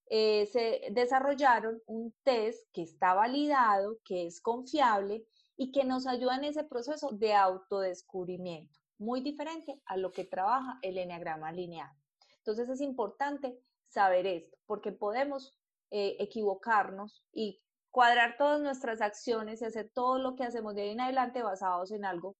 eh, 0.09 0.47
se 0.47 0.87
desarrollaron 0.91 1.81
un 1.85 2.13
test 2.23 2.67
que 2.73 2.81
está 2.81 3.13
validado, 3.13 3.97
que 4.03 4.25
es 4.25 4.41
confiable 4.41 5.25
y 5.55 5.71
que 5.71 5.83
nos 5.83 6.07
ayuda 6.07 6.35
en 6.35 6.45
ese 6.45 6.63
proceso 6.63 7.09
de 7.11 7.33
autodescubrimiento, 7.33 8.79
muy 8.97 9.21
diferente 9.21 9.79
a 9.85 9.97
lo 9.97 10.11
que 10.11 10.25
trabaja 10.25 10.79
el 10.81 10.97
enneagrama 10.97 11.51
lineal. 11.51 11.91
Entonces 12.37 12.69
es 12.69 12.81
importante 12.81 13.59
saber 13.87 14.25
esto, 14.25 14.57
porque 14.65 14.91
podemos 14.91 15.57
eh, 15.91 16.15
equivocarnos 16.19 17.23
y 17.31 17.61
cuadrar 17.91 18.35
todas 18.37 18.61
nuestras 18.61 19.01
acciones 19.01 19.61
y 19.61 19.65
hacer 19.65 19.91
todo 19.93 20.19
lo 20.19 20.35
que 20.35 20.43
hacemos 20.43 20.75
de 20.75 20.83
ahí 20.83 20.89
en 20.89 21.01
adelante 21.01 21.43
basados 21.43 21.91
en 21.91 22.05
algo 22.05 22.35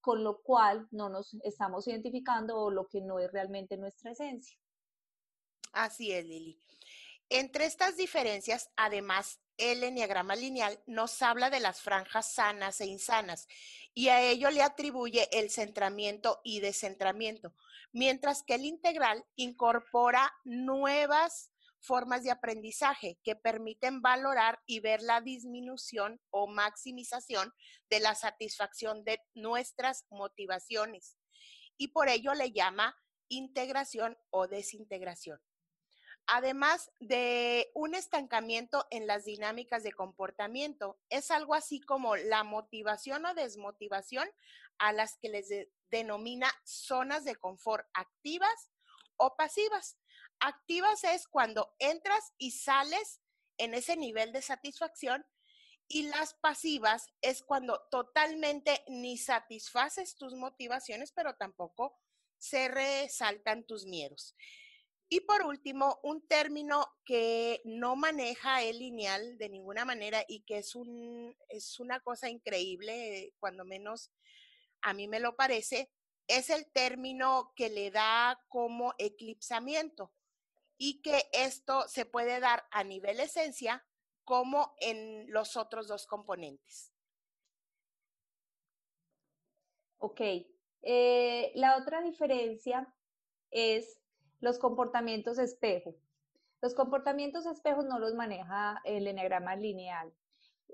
con 0.00 0.24
lo 0.24 0.40
cual 0.42 0.88
no 0.90 1.08
nos 1.08 1.34
estamos 1.44 1.86
identificando 1.86 2.58
o 2.58 2.70
lo 2.70 2.88
que 2.88 3.00
no 3.00 3.18
es 3.18 3.30
realmente 3.32 3.76
nuestra 3.76 4.12
esencia. 4.12 4.56
Así 5.72 6.12
es, 6.12 6.24
Lili. 6.24 6.58
Entre 7.32 7.64
estas 7.64 7.96
diferencias, 7.96 8.70
además, 8.74 9.38
el 9.56 9.84
enneagrama 9.84 10.34
lineal 10.34 10.82
nos 10.86 11.22
habla 11.22 11.48
de 11.48 11.60
las 11.60 11.80
franjas 11.80 12.34
sanas 12.34 12.80
e 12.80 12.86
insanas 12.86 13.46
y 13.94 14.08
a 14.08 14.20
ello 14.20 14.50
le 14.50 14.62
atribuye 14.62 15.28
el 15.30 15.48
centramiento 15.48 16.40
y 16.42 16.58
descentramiento, 16.58 17.54
mientras 17.92 18.42
que 18.42 18.56
el 18.56 18.64
integral 18.64 19.24
incorpora 19.36 20.32
nuevas 20.42 21.52
formas 21.78 22.24
de 22.24 22.32
aprendizaje 22.32 23.20
que 23.22 23.36
permiten 23.36 24.02
valorar 24.02 24.58
y 24.66 24.80
ver 24.80 25.00
la 25.00 25.20
disminución 25.20 26.20
o 26.30 26.48
maximización 26.48 27.54
de 27.88 28.00
la 28.00 28.16
satisfacción 28.16 29.04
de 29.04 29.20
nuestras 29.34 30.04
motivaciones. 30.10 31.16
Y 31.76 31.88
por 31.88 32.08
ello 32.08 32.34
le 32.34 32.50
llama 32.50 32.96
integración 33.28 34.18
o 34.30 34.48
desintegración 34.48 35.40
además 36.32 36.92
de 37.00 37.72
un 37.74 37.96
estancamiento 37.96 38.86
en 38.90 39.08
las 39.08 39.24
dinámicas 39.24 39.82
de 39.82 39.92
comportamiento. 39.92 40.96
Es 41.10 41.32
algo 41.32 41.54
así 41.54 41.80
como 41.80 42.14
la 42.14 42.44
motivación 42.44 43.26
o 43.26 43.34
desmotivación 43.34 44.28
a 44.78 44.92
las 44.92 45.18
que 45.18 45.28
les 45.28 45.48
denomina 45.90 46.48
zonas 46.64 47.24
de 47.24 47.34
confort 47.34 47.84
activas 47.94 48.70
o 49.16 49.34
pasivas. 49.36 49.98
Activas 50.38 51.02
es 51.02 51.26
cuando 51.26 51.74
entras 51.80 52.32
y 52.38 52.52
sales 52.52 53.20
en 53.58 53.74
ese 53.74 53.96
nivel 53.96 54.32
de 54.32 54.40
satisfacción 54.40 55.26
y 55.88 56.04
las 56.04 56.34
pasivas 56.34 57.08
es 57.20 57.42
cuando 57.42 57.82
totalmente 57.90 58.84
ni 58.86 59.18
satisfaces 59.18 60.14
tus 60.14 60.34
motivaciones, 60.34 61.10
pero 61.10 61.34
tampoco 61.34 61.98
se 62.38 62.68
resaltan 62.68 63.64
tus 63.64 63.84
miedos. 63.84 64.36
Y 65.12 65.22
por 65.22 65.42
último, 65.42 65.98
un 66.04 66.24
término 66.28 66.86
que 67.04 67.60
no 67.64 67.96
maneja 67.96 68.62
el 68.62 68.78
lineal 68.78 69.38
de 69.38 69.48
ninguna 69.48 69.84
manera 69.84 70.24
y 70.28 70.42
que 70.42 70.58
es, 70.58 70.76
un, 70.76 71.36
es 71.48 71.80
una 71.80 71.98
cosa 71.98 72.30
increíble, 72.30 73.34
cuando 73.40 73.64
menos 73.64 74.12
a 74.82 74.94
mí 74.94 75.08
me 75.08 75.18
lo 75.18 75.34
parece, 75.34 75.90
es 76.28 76.48
el 76.48 76.70
término 76.70 77.52
que 77.56 77.70
le 77.70 77.90
da 77.90 78.40
como 78.46 78.94
eclipsamiento 78.98 80.12
y 80.78 81.02
que 81.02 81.28
esto 81.32 81.88
se 81.88 82.06
puede 82.06 82.38
dar 82.38 82.64
a 82.70 82.84
nivel 82.84 83.18
esencia 83.18 83.84
como 84.22 84.76
en 84.78 85.28
los 85.32 85.56
otros 85.56 85.88
dos 85.88 86.06
componentes. 86.06 86.92
Ok, 89.98 90.20
eh, 90.82 91.50
la 91.56 91.76
otra 91.78 92.00
diferencia 92.00 92.94
es 93.50 93.99
los 94.40 94.58
comportamientos 94.58 95.38
espejo. 95.38 95.94
Los 96.62 96.74
comportamientos 96.74 97.46
espejos 97.46 97.86
no 97.86 97.98
los 97.98 98.14
maneja 98.14 98.80
el 98.84 99.06
eneagrama 99.06 99.56
lineal. 99.56 100.12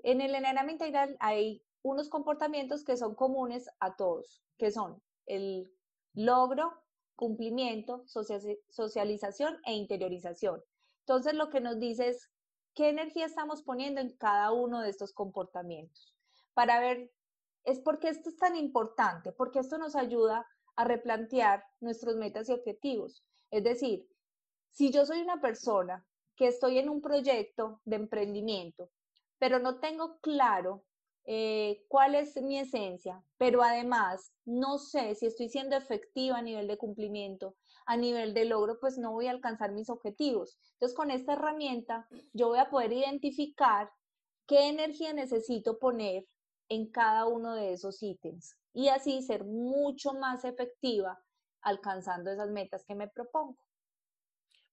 En 0.03 0.21
el 0.21 0.35
eneagrama 0.35 0.71
integral 0.71 1.15
hay 1.19 1.63
unos 1.81 2.09
comportamientos 2.09 2.83
que 2.83 2.97
son 2.97 3.15
comunes 3.15 3.69
a 3.79 3.95
todos, 3.95 4.43
que 4.57 4.71
son 4.71 5.01
el 5.25 5.71
logro, 6.13 6.73
cumplimiento, 7.15 8.03
socialización 8.05 9.59
e 9.65 9.73
interiorización. 9.73 10.61
Entonces, 10.99 11.33
lo 11.33 11.49
que 11.49 11.61
nos 11.61 11.79
dice 11.79 12.09
es 12.09 12.29
qué 12.73 12.89
energía 12.89 13.25
estamos 13.25 13.63
poniendo 13.63 14.01
en 14.01 14.15
cada 14.17 14.51
uno 14.51 14.81
de 14.81 14.89
estos 14.89 15.13
comportamientos. 15.13 16.15
Para 16.53 16.79
ver, 16.79 17.11
es 17.63 17.79
porque 17.79 18.09
esto 18.09 18.29
es 18.29 18.37
tan 18.37 18.55
importante, 18.55 19.31
porque 19.31 19.59
esto 19.59 19.77
nos 19.77 19.95
ayuda 19.95 20.45
a 20.75 20.83
replantear 20.83 21.63
nuestros 21.79 22.17
metas 22.17 22.49
y 22.49 22.53
objetivos. 22.53 23.23
Es 23.51 23.63
decir, 23.63 24.07
si 24.71 24.91
yo 24.91 25.05
soy 25.05 25.21
una 25.21 25.41
persona 25.41 26.05
que 26.35 26.47
estoy 26.47 26.77
en 26.77 26.89
un 26.89 27.01
proyecto 27.01 27.81
de 27.85 27.95
emprendimiento, 27.95 28.91
pero 29.39 29.59
no 29.59 29.79
tengo 29.79 30.19
claro 30.19 30.83
eh, 31.25 31.83
cuál 31.89 32.15
es 32.15 32.41
mi 32.41 32.57
esencia, 32.59 33.21
pero 33.37 33.61
además 33.61 34.31
no 34.45 34.77
sé 34.77 35.15
si 35.15 35.25
estoy 35.25 35.49
siendo 35.49 35.75
efectiva 35.75 36.37
a 36.37 36.41
nivel 36.41 36.67
de 36.67 36.77
cumplimiento, 36.77 37.55
a 37.85 37.97
nivel 37.97 38.33
de 38.33 38.45
logro, 38.45 38.79
pues 38.79 38.97
no 38.97 39.11
voy 39.11 39.27
a 39.27 39.31
alcanzar 39.31 39.71
mis 39.71 39.89
objetivos. 39.89 40.57
Entonces, 40.73 40.95
con 40.95 41.11
esta 41.11 41.33
herramienta, 41.33 42.07
yo 42.33 42.49
voy 42.49 42.59
a 42.59 42.69
poder 42.69 42.93
identificar 42.93 43.91
qué 44.45 44.69
energía 44.69 45.11
necesito 45.11 45.79
poner 45.79 46.25
en 46.69 46.89
cada 46.91 47.25
uno 47.25 47.55
de 47.55 47.73
esos 47.73 48.01
ítems 48.01 48.55
y 48.73 48.89
así 48.89 49.21
ser 49.21 49.43
mucho 49.43 50.13
más 50.13 50.45
efectiva 50.45 51.19
alcanzando 51.61 52.31
esas 52.31 52.49
metas 52.49 52.85
que 52.85 52.95
me 52.95 53.07
propongo. 53.07 53.57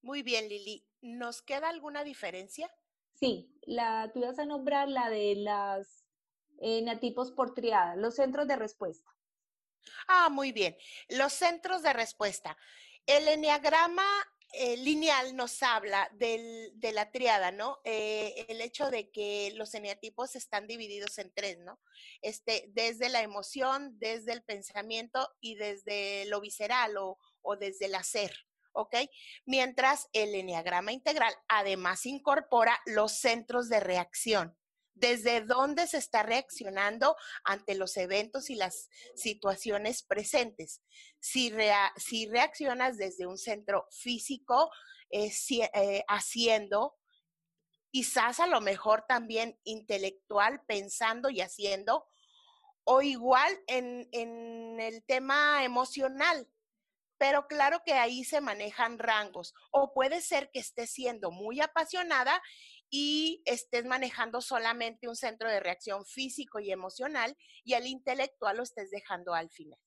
Muy 0.03 0.23
bien, 0.23 0.49
Lili. 0.49 0.87
¿Nos 1.00 1.43
queda 1.43 1.69
alguna 1.69 2.05
diferencia? 2.05 2.71
Sí, 3.14 3.57
la, 3.62 4.11
tú 4.12 4.21
ibas 4.21 4.38
a 4.38 4.45
nombrar 4.45 4.88
la 4.88 5.09
de 5.09 5.37
las 5.37 6.05
eneatipos 6.59 7.31
por 7.33 7.55
triada, 7.55 7.97
los 7.97 8.17
centros 8.17 8.47
de 8.47 8.57
respuesta. 8.57 9.11
Ah, 10.09 10.29
muy 10.31 10.53
bien. 10.53 10.76
Los 11.09 11.33
centros 11.33 11.83
de 11.83 11.93
respuesta. 11.93 12.57
El 13.07 13.29
eneagrama 13.29 14.07
eh, 14.57 14.77
lineal 14.77 15.37
nos 15.37 15.63
habla 15.63 16.11
de 16.13 16.73
la 16.93 17.11
triada, 17.11 17.51
¿no? 17.51 17.79
Eh, 17.85 18.47
el 18.49 18.61
hecho 18.61 18.91
de 18.91 19.11
que 19.11 19.53
los 19.55 19.75
eneatipos 19.75 20.37
están 20.37 20.67
divididos 20.67 21.19
en 21.19 21.33
tres, 21.35 21.59
¿no? 21.59 21.81
Este, 22.23 22.67
desde 22.69 23.09
la 23.09 23.23
emoción, 23.23 23.99
desde 23.99 24.33
el 24.33 24.43
pensamiento 24.43 25.29
y 25.41 25.57
desde 25.57 26.25
lo 26.27 26.41
visceral 26.41 26.97
o, 26.97 27.19
o 27.43 27.57
desde 27.57 27.87
el 27.87 27.95
hacer, 27.95 28.35
¿ok? 28.73 28.97
Mientras 29.45 30.09
el 30.13 30.35
eneagrama 30.35 30.93
integral 30.93 31.35
además 31.49 32.07
incorpora 32.07 32.81
los 32.87 33.13
centros 33.13 33.69
de 33.69 33.81
reacción 33.81 34.57
desde 34.95 35.41
dónde 35.41 35.87
se 35.87 35.99
está 35.99 36.23
reaccionando 36.23 37.17
ante 37.45 37.75
los 37.75 37.97
eventos 37.97 38.49
y 38.49 38.55
las 38.55 38.89
situaciones 39.17 40.03
presentes. 40.03 40.83
Si, 41.21 41.51
reaccionas 41.51 42.97
desde 42.97 43.27
un 43.27 43.37
centro 43.37 43.87
físico, 43.91 44.71
eh, 45.11 45.33
eh, 45.51 46.05
haciendo, 46.09 46.97
quizás 47.91 48.41
a 48.41 48.47
lo 48.47 48.61
mejor 48.61 49.05
también 49.09 49.59
intelectual, 49.65 50.63
pensando 50.67 51.29
y 51.29 51.41
haciendo, 51.41 52.07
o 52.85 53.03
igual 53.03 53.53
en, 53.67 54.09
en 54.13 54.81
el 54.81 55.05
tema 55.05 55.65
emocional. 55.65 56.49
Pero 57.17 57.47
claro 57.47 57.83
que 57.85 57.95
ahí 57.95 58.25
se 58.25 58.41
manejan 58.41 58.99
rangos. 58.99 59.55
O 59.71 59.95
puede 59.95 60.21
ser 60.21 60.51
que 60.51 60.59
estés 60.59 60.91
siendo 60.91 61.31
muy 61.31 61.61
apasionada 61.61 62.43
y 62.97 63.43
estés 63.45 63.85
manejando 63.87 64.41
solamente 64.41 65.09
un 65.09 65.17
centro 65.17 65.51
de 65.51 65.59
reacción 65.59 66.05
físico 66.07 66.61
y 66.61 66.71
emocional 66.71 67.37
y 67.65 67.75
el 67.75 67.89
intelectual 67.89 68.59
lo 68.59 68.63
estés 68.63 68.93
dejando 68.93 69.35
al 69.35 69.51
final. 69.51 69.81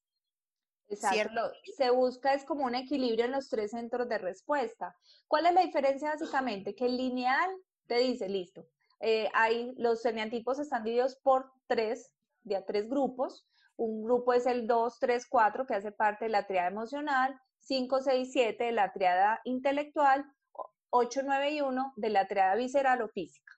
Exacto. 0.89 1.53
Se 1.77 1.89
busca 1.89 2.33
es 2.33 2.43
como 2.43 2.65
un 2.65 2.75
equilibrio 2.75 3.23
en 3.23 3.31
los 3.31 3.47
tres 3.47 3.71
centros 3.71 4.09
de 4.09 4.17
respuesta. 4.17 4.93
¿Cuál 5.25 5.45
es 5.45 5.53
la 5.53 5.61
diferencia 5.61 6.09
básicamente? 6.09 6.75
Que 6.75 6.87
el 6.87 6.97
lineal 6.97 7.49
te 7.85 7.99
dice, 7.99 8.27
listo, 8.27 8.67
eh, 8.99 9.29
hay, 9.33 9.71
los 9.77 10.03
eneatipos 10.05 10.59
están 10.59 10.83
divididos 10.83 11.15
por 11.23 11.49
tres, 11.65 12.11
de 12.41 12.57
a 12.57 12.65
tres 12.65 12.89
grupos. 12.89 13.47
Un 13.77 14.03
grupo 14.03 14.33
es 14.33 14.45
el 14.45 14.67
2, 14.67 14.99
3, 14.99 15.27
4, 15.29 15.65
que 15.65 15.75
hace 15.75 15.93
parte 15.93 16.25
de 16.25 16.31
la 16.31 16.45
triada 16.45 16.67
emocional, 16.67 17.39
5, 17.59 18.01
6, 18.01 18.29
7 18.33 18.63
de 18.65 18.71
la 18.73 18.91
triada 18.91 19.39
intelectual 19.45 20.25
8, 20.89 21.21
9 21.23 21.51
y 21.51 21.61
1 21.61 21.93
de 21.95 22.09
la 22.09 22.27
triada 22.27 22.55
visceral 22.55 23.01
o 23.01 23.09
física. 23.09 23.53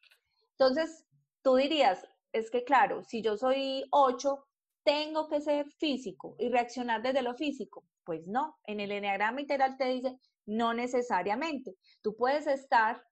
Entonces, 0.52 1.06
tú 1.42 1.56
dirías, 1.56 2.06
es 2.32 2.52
que 2.52 2.64
claro, 2.64 3.04
si 3.04 3.22
yo 3.22 3.38
soy 3.38 3.86
8, 3.92 4.46
tengo 4.84 5.28
que 5.28 5.42
ser 5.42 5.70
físico 5.72 6.36
y 6.40 6.50
reaccionar 6.50 7.02
desde 7.02 7.22
lo 7.22 7.36
físico. 7.36 7.86
Pues 8.04 8.28
no, 8.28 8.58
en 8.66 8.80
el 8.80 8.92
enneagrama 8.92 9.42
integral 9.42 9.78
te 9.78 9.86
dice 9.86 10.18
no 10.46 10.74
necesariamente. 10.74 11.76
Tú 12.02 12.16
puedes 12.16 12.48
estar 12.48 13.04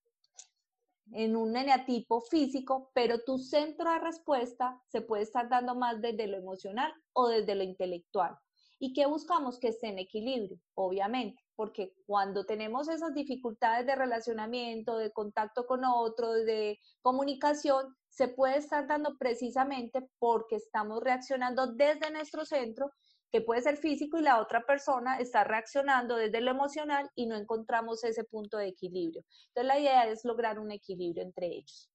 en 1.12 1.36
un 1.36 1.55
eneatipo 1.55 2.21
físico, 2.21 2.91
pero 2.93 3.24
tu 3.24 3.38
centro 3.38 3.91
de 3.91 4.00
respuesta 4.00 4.81
se 4.88 5.01
puede 5.01 5.24
estar 5.24 5.47
dando 5.47 5.75
más 5.75 6.01
desde 6.01 6.27
lo 6.27 6.38
emocional 6.38 6.91
o 7.13 7.27
desde 7.27 7.55
lo 7.55 7.63
intelectual. 7.63 8.36
¿Y 8.79 8.93
qué 8.93 9.05
buscamos? 9.05 9.59
Que 9.59 9.69
esté 9.69 9.88
en 9.88 10.00
equilibrio, 10.00 10.59
obviamente 10.74 11.47
porque 11.57 11.91
cuando 12.05 12.45
tenemos 12.45 12.87
esas 12.87 13.15
dificultades 13.15 13.85
de 13.87 13.95
relacionamiento, 13.95 14.99
de 14.99 15.11
contacto 15.11 15.65
con 15.65 15.83
otros, 15.83 16.45
de 16.45 16.79
comunicación, 17.01 17.97
se 18.09 18.27
puede 18.27 18.57
estar 18.57 18.87
dando 18.87 19.17
precisamente 19.17 20.07
porque 20.19 20.57
estamos 20.57 21.01
reaccionando 21.03 21.73
desde 21.73 22.11
nuestro 22.11 22.45
centro, 22.45 22.91
que 23.31 23.41
puede 23.41 23.63
ser 23.63 23.77
físico, 23.77 24.19
y 24.19 24.21
la 24.21 24.39
otra 24.39 24.67
persona 24.67 25.17
está 25.17 25.43
reaccionando 25.43 26.15
desde 26.15 26.41
lo 26.41 26.51
emocional 26.51 27.09
y 27.15 27.25
no 27.25 27.35
encontramos 27.35 28.03
ese 28.03 28.23
punto 28.23 28.57
de 28.57 28.67
equilibrio. 28.67 29.25
Entonces 29.47 29.67
la 29.67 29.79
idea 29.79 30.07
es 30.07 30.23
lograr 30.25 30.59
un 30.59 30.71
equilibrio 30.71 31.23
entre 31.23 31.47
ellos. 31.47 31.89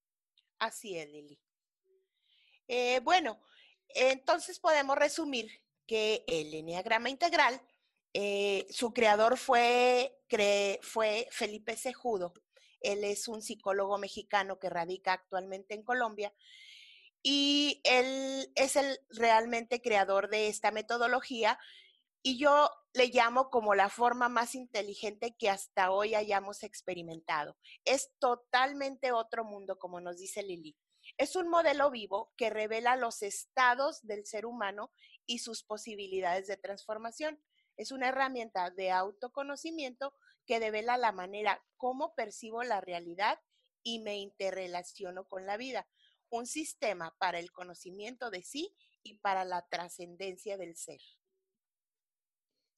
Así 0.58 0.98
es, 0.98 1.08
Lili. 1.08 1.38
Eh, 2.66 2.98
bueno, 3.04 3.38
entonces 3.94 4.58
podemos 4.58 4.96
resumir 4.96 5.48
que 5.86 6.24
el 6.26 6.52
enneagrama 6.52 7.10
integral 7.10 7.60
eh, 8.14 8.66
su 8.70 8.92
creador 8.92 9.38
fue, 9.38 10.18
Felipe 11.30 11.76
Cejudo. 11.76 12.34
Él 12.80 13.04
es 13.04 13.28
un 13.28 13.42
psicólogo 13.42 13.98
mexicano 13.98 14.58
que 14.58 14.68
radica 14.68 15.12
actualmente 15.12 15.74
en 15.74 15.84
Colombia 15.84 16.34
y 17.22 17.80
él 17.84 18.50
es 18.56 18.74
el 18.74 18.98
realmente 19.10 19.80
creador 19.80 20.28
de 20.28 20.48
esta 20.48 20.72
metodología 20.72 21.58
y 22.22 22.38
yo 22.38 22.70
le 22.92 23.08
llamo 23.08 23.50
como 23.50 23.74
la 23.74 23.88
forma 23.88 24.28
más 24.28 24.54
inteligente 24.54 25.36
que 25.38 25.48
hasta 25.48 25.90
hoy 25.90 26.14
hayamos 26.14 26.62
experimentado. 26.62 27.56
Es 27.84 28.12
totalmente 28.18 29.12
otro 29.12 29.44
mundo, 29.44 29.78
como 29.78 30.00
nos 30.00 30.18
dice 30.18 30.42
Lili. 30.42 30.76
Es 31.18 31.36
un 31.36 31.48
modelo 31.48 31.90
vivo 31.90 32.32
que 32.36 32.50
revela 32.50 32.96
los 32.96 33.22
estados 33.22 34.02
del 34.02 34.24
ser 34.26 34.46
humano 34.46 34.92
y 35.26 35.38
sus 35.38 35.64
posibilidades 35.64 36.46
de 36.46 36.56
transformación. 36.56 37.40
Es 37.76 37.92
una 37.92 38.08
herramienta 38.08 38.70
de 38.70 38.90
autoconocimiento 38.90 40.14
que 40.46 40.60
devela 40.60 40.96
la 40.96 41.12
manera 41.12 41.62
como 41.76 42.14
percibo 42.14 42.62
la 42.62 42.80
realidad 42.80 43.38
y 43.82 44.00
me 44.00 44.18
interrelaciono 44.18 45.24
con 45.24 45.46
la 45.46 45.56
vida. 45.56 45.86
Un 46.30 46.46
sistema 46.46 47.14
para 47.18 47.38
el 47.38 47.52
conocimiento 47.52 48.30
de 48.30 48.42
sí 48.42 48.74
y 49.02 49.18
para 49.18 49.44
la 49.44 49.66
trascendencia 49.68 50.56
del 50.56 50.76
ser. 50.76 51.00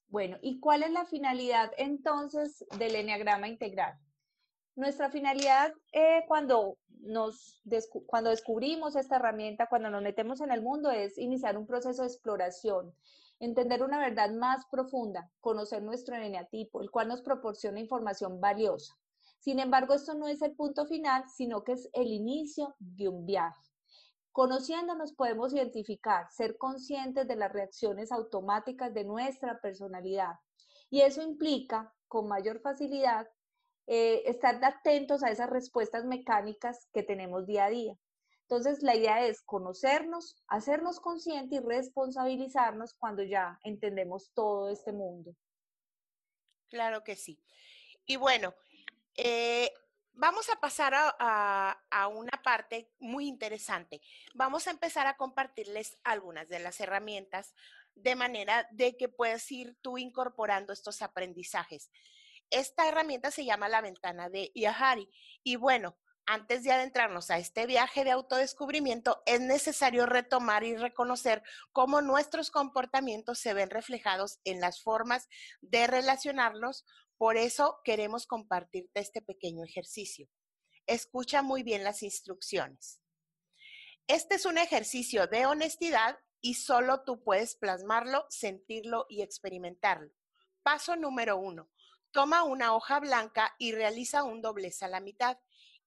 Bueno, 0.09 0.38
¿y 0.42 0.61
cuál 0.61 0.83
es 0.83 0.90
la 0.90 1.07
finalidad 1.07 1.73
entonces 1.77 2.64
del 2.79 2.95
Enneagrama 2.95 3.49
Integral? 3.49 3.99
Nuestra 4.77 5.11
finalidad 5.11 5.73
eh, 5.92 6.25
cuando, 6.27 6.79
nos 7.01 7.61
cuando 8.07 8.31
descubrimos 8.31 8.97
esta 8.97 9.16
herramienta, 9.16 9.69
cuando 9.69 9.90
nos 9.90 10.03
metemos 10.03 10.40
en 10.40 10.51
el 10.51 10.62
mundo, 10.62 10.90
es 10.90 11.16
iniciar 11.19 11.57
un 11.57 11.66
proceso 11.66 12.03
de 12.03 12.09
exploración 12.09 12.95
entender 13.45 13.83
una 13.83 13.99
verdad 13.99 14.31
más 14.33 14.65
profunda, 14.71 15.31
conocer 15.41 15.83
nuestro 15.83 16.17
eneatipo, 16.17 16.81
el 16.81 16.91
cual 16.91 17.09
nos 17.09 17.23
proporciona 17.23 17.81
información 17.81 18.41
valiosa. 18.41 18.95
Sin 19.39 19.59
embargo, 19.59 19.95
esto 19.95 20.15
no 20.15 20.27
es 20.27 20.41
el 20.43 20.57
punto 20.57 20.87
final, 20.87 21.25
sino 21.29 21.65
que 21.65 21.73
es 21.73 21.89
el 21.93 22.09
inicio 22.09 22.75
de 22.79 23.09
un 23.09 23.27
viaje. 23.27 23.61
Conociéndonos 24.33 25.13
podemos 25.13 25.53
identificar, 25.53 26.27
ser 26.31 26.57
conscientes 26.57 27.29
de 27.29 27.37
las 27.37 27.53
reacciones 27.53 28.11
automáticas 28.11 28.93
de 28.93 29.05
nuestra 29.05 29.61
personalidad. 29.61 30.35
Y 30.91 31.03
eso 31.03 31.23
implica, 31.23 31.95
con 32.09 32.27
mayor 32.27 32.61
facilidad, 32.61 33.29
eh, 33.87 34.23
estar 34.25 34.65
atentos 34.65 35.23
a 35.23 35.31
esas 35.31 35.51
respuestas 35.51 36.05
mecánicas 36.05 36.89
que 36.93 37.03
tenemos 37.03 37.47
día 37.47 37.67
a 37.67 37.71
día. 37.71 37.99
Entonces, 38.49 38.83
la 38.83 38.95
idea 38.95 39.25
es 39.27 39.43
conocernos, 39.43 40.37
hacernos 40.49 41.01
conscientes 41.01 41.61
y 41.61 41.65
responsabilizarnos 41.65 42.95
cuando 42.95 43.23
ya 43.23 43.59
entendemos 43.63 44.33
todo 44.35 44.69
este 44.69 44.93
mundo. 44.93 45.35
Claro 46.69 47.03
que 47.03 47.17
sí. 47.17 47.41
Y 48.05 48.17
bueno, 48.17 48.55
eh, 49.17 49.73
vamos 50.13 50.51
a 50.51 50.61
pasar 50.61 50.93
a, 50.95 51.71
a, 51.91 52.09
una 52.09 52.43
parte 52.43 52.93
muy 52.99 53.29
interesante. 53.29 54.03
Vamos 54.35 54.67
a 54.67 54.73
empezar 54.73 55.07
a 55.07 55.17
compartirles 55.17 55.97
algunas 56.05 56.49
de 56.49 56.59
las 56.59 56.81
herramientas 56.81 57.55
de 57.95 58.15
manera 58.15 58.69
de 58.73 58.97
que 58.97 59.09
puedas 59.09 59.51
ir 59.51 59.77
tú 59.81 59.97
incorporando 59.97 60.73
estos 60.73 61.01
aprendizajes. 61.01 61.91
Esta 62.51 62.89
herramienta 62.89 63.31
se 63.31 63.45
llama 63.47 63.71
la 63.71 63.81
ventana 63.81 64.29
de 64.29 64.53
Yahari. 64.55 65.09
Y 65.43 65.57
bueno, 65.57 65.97
antes 66.27 66.63
de 66.63 66.73
adentrarnos 66.73 67.31
a 67.31 67.39
este 67.39 67.67
viaje 67.67 68.05
de 68.05 68.11
autodescubrimiento, 68.11 69.23
es 69.27 69.41
necesario 69.41 70.07
retomar 70.07 70.65
y 70.65 70.77
reconocer 70.77 71.43
cómo 71.73 72.01
nuestros 72.01 72.51
comportamientos 72.51 73.39
se 73.39 73.55
ven 73.55 73.71
reflejados 73.71 74.41
en 74.45 74.61
las 74.61 74.83
formas 74.83 75.29
de 75.61 75.87
relacionarnos. 75.87 76.85
Por 77.17 77.37
eso 77.37 77.81
queremos 77.85 78.27
compartirte 78.27 79.01
este 79.01 79.23
pequeño 79.23 79.65
ejercicio. 79.65 80.29
Escucha 80.87 81.43
muy 81.43 81.63
bien 81.63 81.85
las 81.85 82.03
instrucciones. 82.03 83.01
Este 84.07 84.35
es 84.35 84.47
un 84.47 84.59
ejercicio 84.59 85.27
de 85.27 85.47
honestidad 85.47 86.19
y 86.41 86.55
solo 86.55 87.05
tú 87.05 87.23
puedes 87.23 87.57
plasmarlo, 87.57 88.27
sentirlo 88.29 89.07
y 89.09 89.23
experimentarlo. 89.23 90.13
Paso 90.63 90.97
número 90.97 91.39
uno. 91.39 91.71
Toma 92.11 92.43
una 92.43 92.75
hoja 92.75 93.01
blanca 93.01 93.55
y 93.59 93.73
realiza 93.73 94.23
un 94.23 94.43
doblez 94.43 94.83
a 94.83 94.89
la 94.89 95.01
mitad 95.01 95.39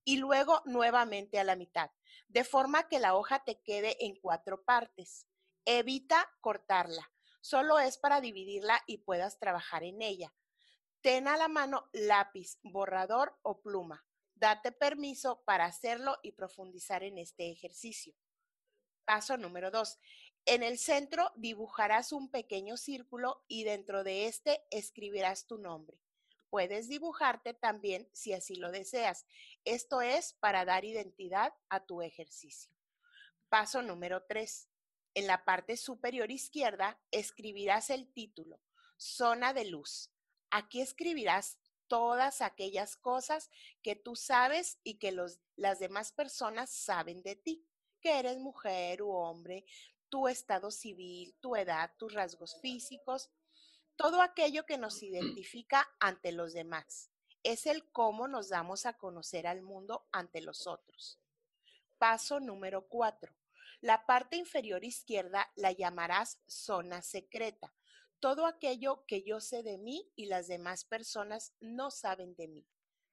y 0.08 0.16
luego 0.16 0.62
nuevamente 0.64 1.38
a 1.38 1.44
la 1.44 1.58
mitad, 1.58 1.92
de 2.30 2.46
forma 2.46 2.88
que 2.88 2.98
la 2.98 3.14
hoja 3.14 3.44
te 3.44 3.60
quede 3.60 4.06
en 4.06 4.16
cuatro 4.16 4.64
partes. 4.64 5.28
Evita 5.66 6.32
cortarla, 6.40 7.12
solo 7.42 7.78
es 7.78 7.98
para 7.98 8.22
dividirla 8.22 8.82
y 8.88 9.00
puedas 9.00 9.38
trabajar 9.38 9.84
en 9.84 10.02
ella. 10.02 10.34
Ten 11.02 11.28
a 11.28 11.36
la 11.36 11.50
mano 11.50 11.90
lápiz, 11.92 12.58
borrador 12.64 13.38
o 13.42 13.60
pluma. 13.60 14.06
Date 14.34 14.72
permiso 14.72 15.44
para 15.44 15.66
hacerlo 15.66 16.18
y 16.24 16.32
profundizar 16.32 17.04
en 17.04 17.18
este 17.18 17.52
ejercicio. 17.52 18.16
Paso 19.04 19.36
número 19.36 19.72
dos. 19.72 20.00
En 20.46 20.64
el 20.64 20.78
centro 20.78 21.34
dibujarás 21.36 22.14
un 22.14 22.32
pequeño 22.32 22.78
círculo 22.78 23.44
y 23.50 23.66
dentro 23.66 24.06
de 24.06 24.28
este 24.28 24.64
escribirás 24.72 25.48
tu 25.48 25.58
nombre. 25.58 26.00
Puedes 26.50 26.88
dibujarte 26.88 27.54
también 27.54 28.10
si 28.14 28.34
así 28.34 28.56
lo 28.56 28.72
deseas. 28.72 29.26
Esto 29.66 30.02
es 30.02 30.34
para 30.34 30.66
dar 30.66 30.86
identidad 30.86 31.54
a 31.70 31.86
tu 31.86 32.02
ejercicio. 32.02 32.72
Paso 33.50 33.82
número 33.82 34.24
3. 34.28 34.70
En 35.14 35.28
la 35.28 35.44
parte 35.46 35.78
superior 35.78 36.32
izquierda 36.32 37.00
escribirás 37.12 37.90
el 37.90 38.12
título, 38.14 38.62
Zona 38.98 39.54
de 39.54 39.66
Luz. 39.66 40.12
Aquí 40.50 40.80
escribirás 40.80 41.58
todas 41.88 42.42
aquellas 42.42 42.96
cosas 42.98 43.50
que 43.82 43.96
tú 43.96 44.16
sabes 44.16 44.80
y 44.84 45.00
que 45.00 45.12
las 45.56 45.80
demás 45.80 46.12
personas 46.12 46.70
saben 46.70 47.24
de 47.24 47.36
ti, 47.36 47.66
que 48.00 48.20
eres 48.20 48.38
mujer 48.38 49.02
u 49.02 49.12
hombre, 49.12 49.66
tu 50.10 50.28
estado 50.28 50.72
civil, 50.72 51.36
tu 51.40 51.56
edad, 51.56 51.92
tus 51.98 52.14
rasgos 52.14 52.60
físicos, 52.62 53.30
todo 53.98 54.22
aquello 54.22 54.66
que 54.66 54.78
nos 54.78 55.04
identifica 55.04 55.90
ante 56.00 56.32
los 56.32 56.54
demás. 56.54 57.12
Es 57.44 57.66
el 57.66 57.90
cómo 57.92 58.28
nos 58.28 58.50
damos 58.50 58.86
a 58.86 58.94
conocer 58.94 59.48
al 59.48 59.62
mundo 59.62 60.08
ante 60.12 60.42
los 60.42 60.68
otros. 60.68 61.20
Paso 61.98 62.40
número 62.40 62.88
cuatro. 62.88 63.36
La 63.82 64.06
parte 64.06 64.38
inferior 64.38 64.84
izquierda 64.84 65.52
la 65.56 65.72
llamarás 65.72 66.40
zona 66.48 67.02
secreta. 67.02 67.74
Todo 68.20 68.48
aquello 68.48 69.06
que 69.06 69.24
yo 69.24 69.40
sé 69.40 69.62
de 69.62 69.78
mí 69.78 70.12
y 70.16 70.26
las 70.26 70.48
demás 70.48 70.84
personas 70.84 71.54
no 71.60 71.92
saben 71.92 72.36
de 72.36 72.48
mí. 72.48 72.68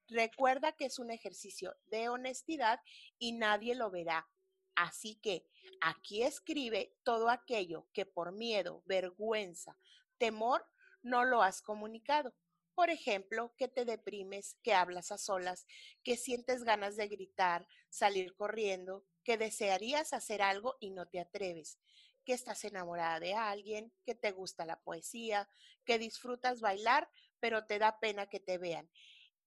Recuerda 0.07 0.71
que 0.71 0.85
es 0.85 0.99
un 0.99 1.11
ejercicio 1.11 1.75
de 1.85 2.09
honestidad 2.09 2.79
y 3.19 3.33
nadie 3.33 3.75
lo 3.75 3.91
verá. 3.91 4.27
Así 4.75 5.15
que 5.15 5.47
aquí 5.81 6.23
escribe 6.23 6.95
todo 7.03 7.29
aquello 7.29 7.87
que 7.93 8.05
por 8.05 8.31
miedo, 8.31 8.83
vergüenza, 8.85 9.77
temor 10.17 10.65
no 11.05 11.23
lo 11.23 11.43
has 11.43 11.61
comunicado. 11.61 12.33
Por 12.73 12.89
ejemplo, 12.89 13.53
que 13.57 13.69
te 13.69 13.85
deprimes, 13.85 14.57
que 14.61 14.73
hablas 14.73 15.11
a 15.11 15.17
solas, 15.17 15.65
que 16.03 16.17
sientes 16.17 16.63
ganas 16.63 16.97
de 16.97 17.07
gritar, 17.07 17.67
salir 17.89 18.35
corriendo, 18.35 19.05
que 19.23 19.37
desearías 19.37 20.11
hacer 20.11 20.41
algo 20.41 20.75
y 20.81 20.89
no 20.89 21.07
te 21.07 21.19
atreves, 21.19 21.79
que 22.25 22.33
estás 22.33 22.65
enamorada 22.65 23.19
de 23.19 23.33
alguien, 23.33 23.93
que 24.03 24.15
te 24.15 24.31
gusta 24.31 24.65
la 24.65 24.81
poesía, 24.81 25.47
que 25.85 25.99
disfrutas 25.99 26.59
bailar, 26.59 27.09
pero 27.39 27.65
te 27.65 27.79
da 27.79 27.99
pena 27.99 28.27
que 28.27 28.39
te 28.39 28.57
vean. 28.57 28.89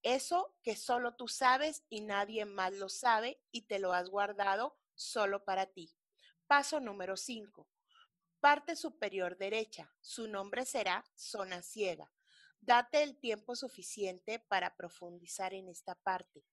Eso 0.02 0.54
que 0.62 0.76
solo 0.76 1.16
tú 1.16 1.26
sabes 1.26 1.84
y 1.90 2.02
nadie 2.02 2.44
más 2.44 2.72
lo 2.72 2.88
sabe 2.88 3.42
y 3.50 3.62
te 3.62 3.80
lo 3.80 3.92
has 3.92 4.08
guardado 4.08 4.78
solo 4.94 5.44
para 5.44 5.66
ti. 5.66 5.92
Paso 6.46 6.80
número 6.80 7.16
5. 7.16 7.68
Parte 8.40 8.76
superior 8.76 9.36
derecha. 9.36 9.92
Su 10.00 10.28
nombre 10.28 10.64
será 10.64 11.04
zona 11.16 11.60
ciega. 11.60 12.12
Date 12.60 13.02
el 13.02 13.18
tiempo 13.18 13.56
suficiente 13.56 14.38
para 14.38 14.76
profundizar 14.76 15.54
en 15.54 15.68
esta 15.68 15.96
parte. 15.96 16.44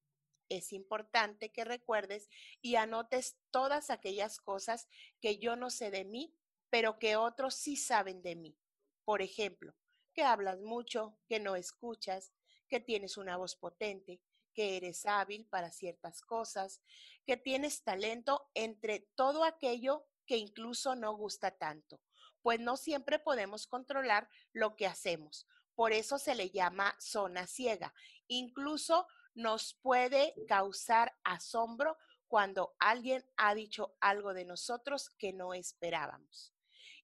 Es 0.49 0.73
importante 0.73 1.51
que 1.51 1.63
recuerdes 1.63 2.27
y 2.59 2.75
anotes 2.75 3.37
todas 3.51 3.91
aquellas 3.91 4.39
cosas 4.39 4.87
que 5.21 5.37
yo 5.37 5.55
no 5.55 5.69
sé 5.69 5.91
de 5.91 6.05
mí, 6.05 6.35
pero 6.71 6.97
que 6.97 7.17
otros 7.17 7.53
sí 7.53 7.75
saben 7.75 8.23
de 8.23 8.35
mí. 8.35 8.57
Por 9.03 9.21
ejemplo, 9.21 9.75
que 10.11 10.23
hablas 10.23 10.61
mucho, 10.61 11.19
que 11.27 11.39
no 11.39 11.55
escuchas, 11.55 12.33
que 12.67 12.79
tienes 12.79 13.15
una 13.15 13.37
voz 13.37 13.55
potente, 13.55 14.23
que 14.55 14.77
eres 14.77 15.05
hábil 15.05 15.45
para 15.45 15.71
ciertas 15.71 16.21
cosas, 16.21 16.81
que 17.27 17.37
tienes 17.37 17.83
talento 17.83 18.49
entre 18.55 19.01
todo 19.15 19.43
aquello 19.43 20.07
que 20.25 20.37
incluso 20.37 20.95
no 20.95 21.15
gusta 21.15 21.51
tanto, 21.51 22.01
pues 22.41 22.59
no 22.59 22.77
siempre 22.77 23.19
podemos 23.19 23.67
controlar 23.67 24.29
lo 24.53 24.75
que 24.75 24.87
hacemos. 24.87 25.47
Por 25.75 25.93
eso 25.93 26.17
se 26.17 26.35
le 26.35 26.51
llama 26.51 26.95
zona 26.99 27.47
ciega. 27.47 27.93
Incluso 28.27 29.07
nos 29.33 29.73
puede 29.81 30.33
causar 30.47 31.13
asombro 31.23 31.97
cuando 32.27 32.75
alguien 32.79 33.25
ha 33.37 33.53
dicho 33.53 33.95
algo 33.99 34.33
de 34.33 34.45
nosotros 34.45 35.09
que 35.17 35.33
no 35.33 35.53
esperábamos. 35.53 36.53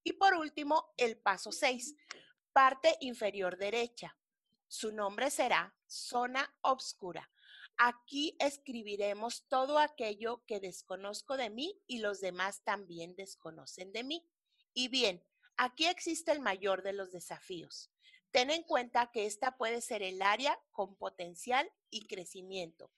Y 0.03 0.13
por 0.13 0.33
último, 0.33 0.93
el 0.97 1.17
paso 1.17 1.51
6, 1.51 1.95
parte 2.53 2.97
inferior 3.01 3.57
derecha. 3.57 4.17
Su 4.67 4.91
nombre 4.91 5.29
será 5.29 5.75
zona 5.85 6.55
obscura. 6.61 7.29
Aquí 7.83 8.35
escribiremos 8.37 9.47
todo 9.47 9.79
aquello 9.79 10.45
que 10.45 10.59
desconozco 10.59 11.35
de 11.35 11.49
mí 11.49 11.81
y 11.87 11.97
los 11.97 12.21
demás 12.21 12.61
también 12.63 13.15
desconocen 13.15 13.91
de 13.91 14.03
mí. 14.03 14.23
Y 14.71 14.87
bien, 14.87 15.25
aquí 15.57 15.87
existe 15.87 16.31
el 16.31 16.41
mayor 16.41 16.83
de 16.83 16.93
los 16.93 17.11
desafíos. 17.11 17.89
Ten 18.29 18.51
en 18.51 18.61
cuenta 18.61 19.09
que 19.11 19.25
esta 19.25 19.57
puede 19.57 19.81
ser 19.81 20.03
el 20.03 20.21
área 20.21 20.59
con 20.69 20.95
potencial 20.95 21.71
y 21.89 22.05
crecimiento. 22.05 22.91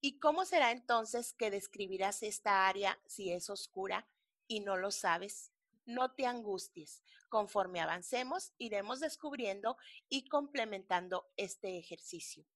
¿Y 0.00 0.20
cómo 0.20 0.44
será 0.44 0.70
entonces 0.70 1.32
que 1.32 1.50
describirás 1.50 2.22
esta 2.22 2.68
área 2.68 3.00
si 3.08 3.32
es 3.32 3.50
oscura 3.50 4.06
y 4.46 4.60
no 4.60 4.76
lo 4.76 4.92
sabes? 4.92 5.50
No 5.86 6.14
te 6.14 6.24
angusties. 6.24 7.02
Conforme 7.28 7.80
avancemos, 7.80 8.52
iremos 8.58 9.00
descubriendo 9.00 9.76
y 10.08 10.28
complementando 10.28 11.32
este 11.36 11.78
ejercicio. 11.78 12.46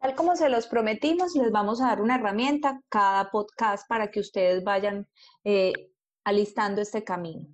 Tal 0.00 0.14
como 0.14 0.36
se 0.36 0.48
los 0.48 0.68
prometimos, 0.68 1.34
les 1.34 1.50
vamos 1.50 1.80
a 1.80 1.88
dar 1.88 2.00
una 2.00 2.16
herramienta 2.16 2.80
cada 2.88 3.30
podcast 3.30 3.88
para 3.88 4.10
que 4.10 4.20
ustedes 4.20 4.62
vayan 4.62 5.08
eh, 5.42 5.72
alistando 6.24 6.80
este 6.80 7.02
camino. 7.02 7.46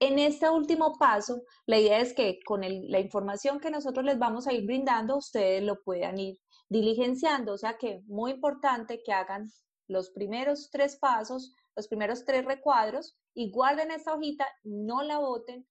En 0.00 0.18
este 0.18 0.50
último 0.50 0.98
paso, 0.98 1.42
la 1.66 1.78
idea 1.78 2.00
es 2.00 2.12
que 2.12 2.40
con 2.44 2.62
la 2.62 2.98
información 2.98 3.60
que 3.60 3.70
nosotros 3.70 4.04
les 4.04 4.18
vamos 4.18 4.46
a 4.46 4.52
ir 4.52 4.66
brindando, 4.66 5.16
ustedes 5.16 5.62
lo 5.62 5.80
puedan 5.82 6.18
ir 6.18 6.38
diligenciando. 6.68 7.52
O 7.52 7.58
sea 7.58 7.78
que 7.78 8.02
muy 8.06 8.32
importante 8.32 9.00
que 9.04 9.12
hagan 9.12 9.48
los 9.86 10.10
primeros 10.10 10.70
tres 10.72 10.96
pasos, 10.96 11.54
los 11.76 11.86
primeros 11.86 12.24
tres 12.24 12.44
recuadros 12.44 13.16
y 13.34 13.50
guarden 13.52 13.92
esta 13.92 14.14
hojita, 14.14 14.46
no 14.64 15.02
la 15.02 15.18
boten. 15.18 15.66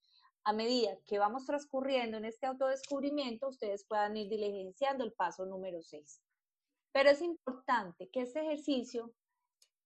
A 0.45 0.51
medida 0.51 0.97
que 1.05 1.19
vamos 1.19 1.45
transcurriendo 1.45 2.17
en 2.17 2.25
este 2.25 2.45
autodescubrimiento, 2.45 3.47
ustedes 3.47 3.85
puedan 3.85 4.17
ir 4.17 4.29
diligenciando 4.29 5.05
el 5.05 5.13
paso 5.13 5.45
número 5.45 5.81
6. 5.81 6.21
Pero 6.91 7.09
es 7.09 7.21
importante 7.21 8.09
que 8.09 8.21
este 8.21 8.41
ejercicio 8.41 9.13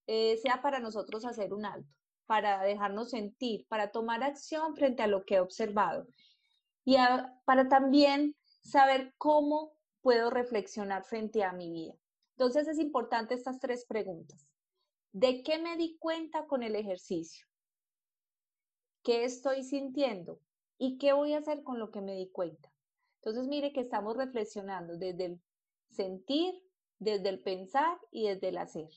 eh, 0.08 0.38
sea 0.38 0.62
para 0.62 0.80
nosotros 0.80 1.26
hacer 1.26 1.54
un 1.54 1.66
alto, 1.66 1.94
para 2.26 2.64
dejarnos 2.64 3.12
sentir, 3.12 3.68
para 3.68 3.92
tomar 3.92 4.24
acción 4.24 4.76
frente 4.76 5.04
a 5.04 5.08
lo 5.08 5.26
que 5.26 5.36
he 5.36 5.40
observado 5.40 6.08
y 6.86 6.96
para 7.46 7.68
también 7.68 8.36
saber 8.62 9.14
cómo 9.18 9.78
puedo 10.02 10.30
reflexionar 10.30 11.04
frente 11.04 11.44
a 11.44 11.52
mi 11.52 11.70
vida. 11.70 11.94
Entonces 12.38 12.68
es 12.68 12.80
importante 12.80 13.34
estas 13.34 13.60
tres 13.60 13.86
preguntas. 13.86 14.48
¿De 15.12 15.44
qué 15.44 15.60
me 15.60 15.78
di 15.78 15.98
cuenta 16.00 16.48
con 16.48 16.64
el 16.64 16.76
ejercicio? 16.76 17.46
¿Qué 19.04 19.24
estoy 19.24 19.64
sintiendo? 19.64 20.40
¿Y 20.78 20.98
qué 20.98 21.14
voy 21.14 21.34
a 21.34 21.40
hacer 21.40 21.64
con 21.64 21.80
lo 21.80 21.92
que 21.92 22.02
me 22.02 22.16
di 22.16 22.30
cuenta? 22.30 22.72
Entonces, 23.22 23.48
mire 23.48 23.74
que 23.74 23.82
estamos 23.82 24.16
reflexionando 24.16 24.98
desde 24.98 25.26
el 25.26 25.42
sentir, 25.90 26.54
desde 27.00 27.30
el 27.30 27.40
pensar 27.40 27.98
y 28.12 28.28
desde 28.28 28.50
el 28.50 28.58
hacer. 28.58 28.90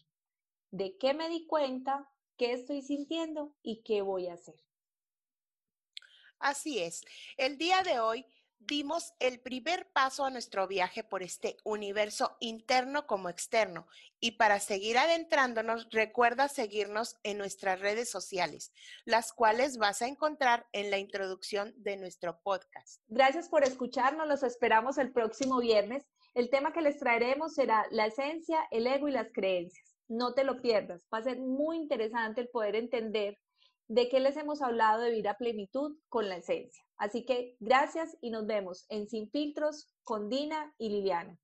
¿De 0.71 0.97
qué 0.99 1.15
me 1.15 1.29
di 1.29 1.47
cuenta? 1.47 2.09
¿Qué 2.37 2.53
estoy 2.53 2.83
sintiendo? 2.83 3.55
¿Y 3.63 3.83
qué 3.83 4.03
voy 4.03 4.29
a 4.29 4.35
hacer? 4.35 4.55
Así 6.39 6.79
es. 6.79 7.03
El 7.37 7.59
día 7.59 7.83
de 7.83 8.01
hoy 8.01 8.25
dimos 8.61 9.15
el 9.19 9.41
primer 9.41 9.91
paso 9.93 10.25
a 10.25 10.31
nuestro 10.31 10.69
viaje 10.69 11.03
por 11.03 11.23
este 11.23 11.57
universo 11.65 12.37
interno 12.41 13.07
como 13.07 13.29
externo. 13.29 13.87
Y 14.21 14.33
para 14.33 14.61
seguir 14.61 14.99
adentrándonos, 14.99 15.89
recuerda 15.91 16.49
seguirnos 16.49 17.17
en 17.23 17.39
nuestras 17.39 17.81
redes 17.81 18.11
sociales, 18.11 18.73
las 19.05 19.33
cuales 19.33 19.79
vas 19.79 20.03
a 20.03 20.07
encontrar 20.07 20.67
en 20.73 20.91
la 20.91 20.99
introducción 20.99 21.73
de 21.77 21.97
nuestro 21.97 22.41
podcast. 22.43 23.03
Gracias 23.09 23.49
por 23.49 23.65
escucharnos, 23.65 24.29
los 24.29 24.43
esperamos 24.43 24.99
el 24.99 25.11
próximo 25.11 25.59
viernes. 25.59 26.07
El 26.35 26.51
tema 26.51 26.73
que 26.73 26.83
les 26.83 26.99
traeremos 26.99 27.55
será 27.55 27.87
la 27.91 28.07
esencia, 28.07 28.61
el 28.71 28.87
ego 28.87 29.09
y 29.09 29.13
las 29.13 29.33
creencias. 29.33 29.97
No 30.07 30.35
te 30.35 30.45
lo 30.45 30.61
pierdas, 30.61 31.07
va 31.13 31.19
a 31.19 31.23
ser 31.23 31.39
muy 31.39 31.77
interesante 31.77 32.41
el 32.43 32.49
poder 32.49 32.77
entender 32.77 33.39
de 33.89 34.09
qué 34.09 34.21
les 34.21 34.37
hemos 34.37 34.63
hablado 34.63 35.03
de 35.03 35.11
vida 35.11 35.35
plenitud 35.37 35.97
con 36.09 36.29
la 36.29 36.37
esencia. 36.37 36.85
Así 37.01 37.25
que 37.25 37.57
gracias 37.61 38.15
y 38.21 38.31
nos 38.31 38.47
vemos 38.47 38.85
en 38.91 39.09
Sin 39.09 39.31
Filtros 39.31 39.89
con 40.03 40.29
Dina 40.29 40.75
y 40.77 40.91
Liliana. 40.91 41.39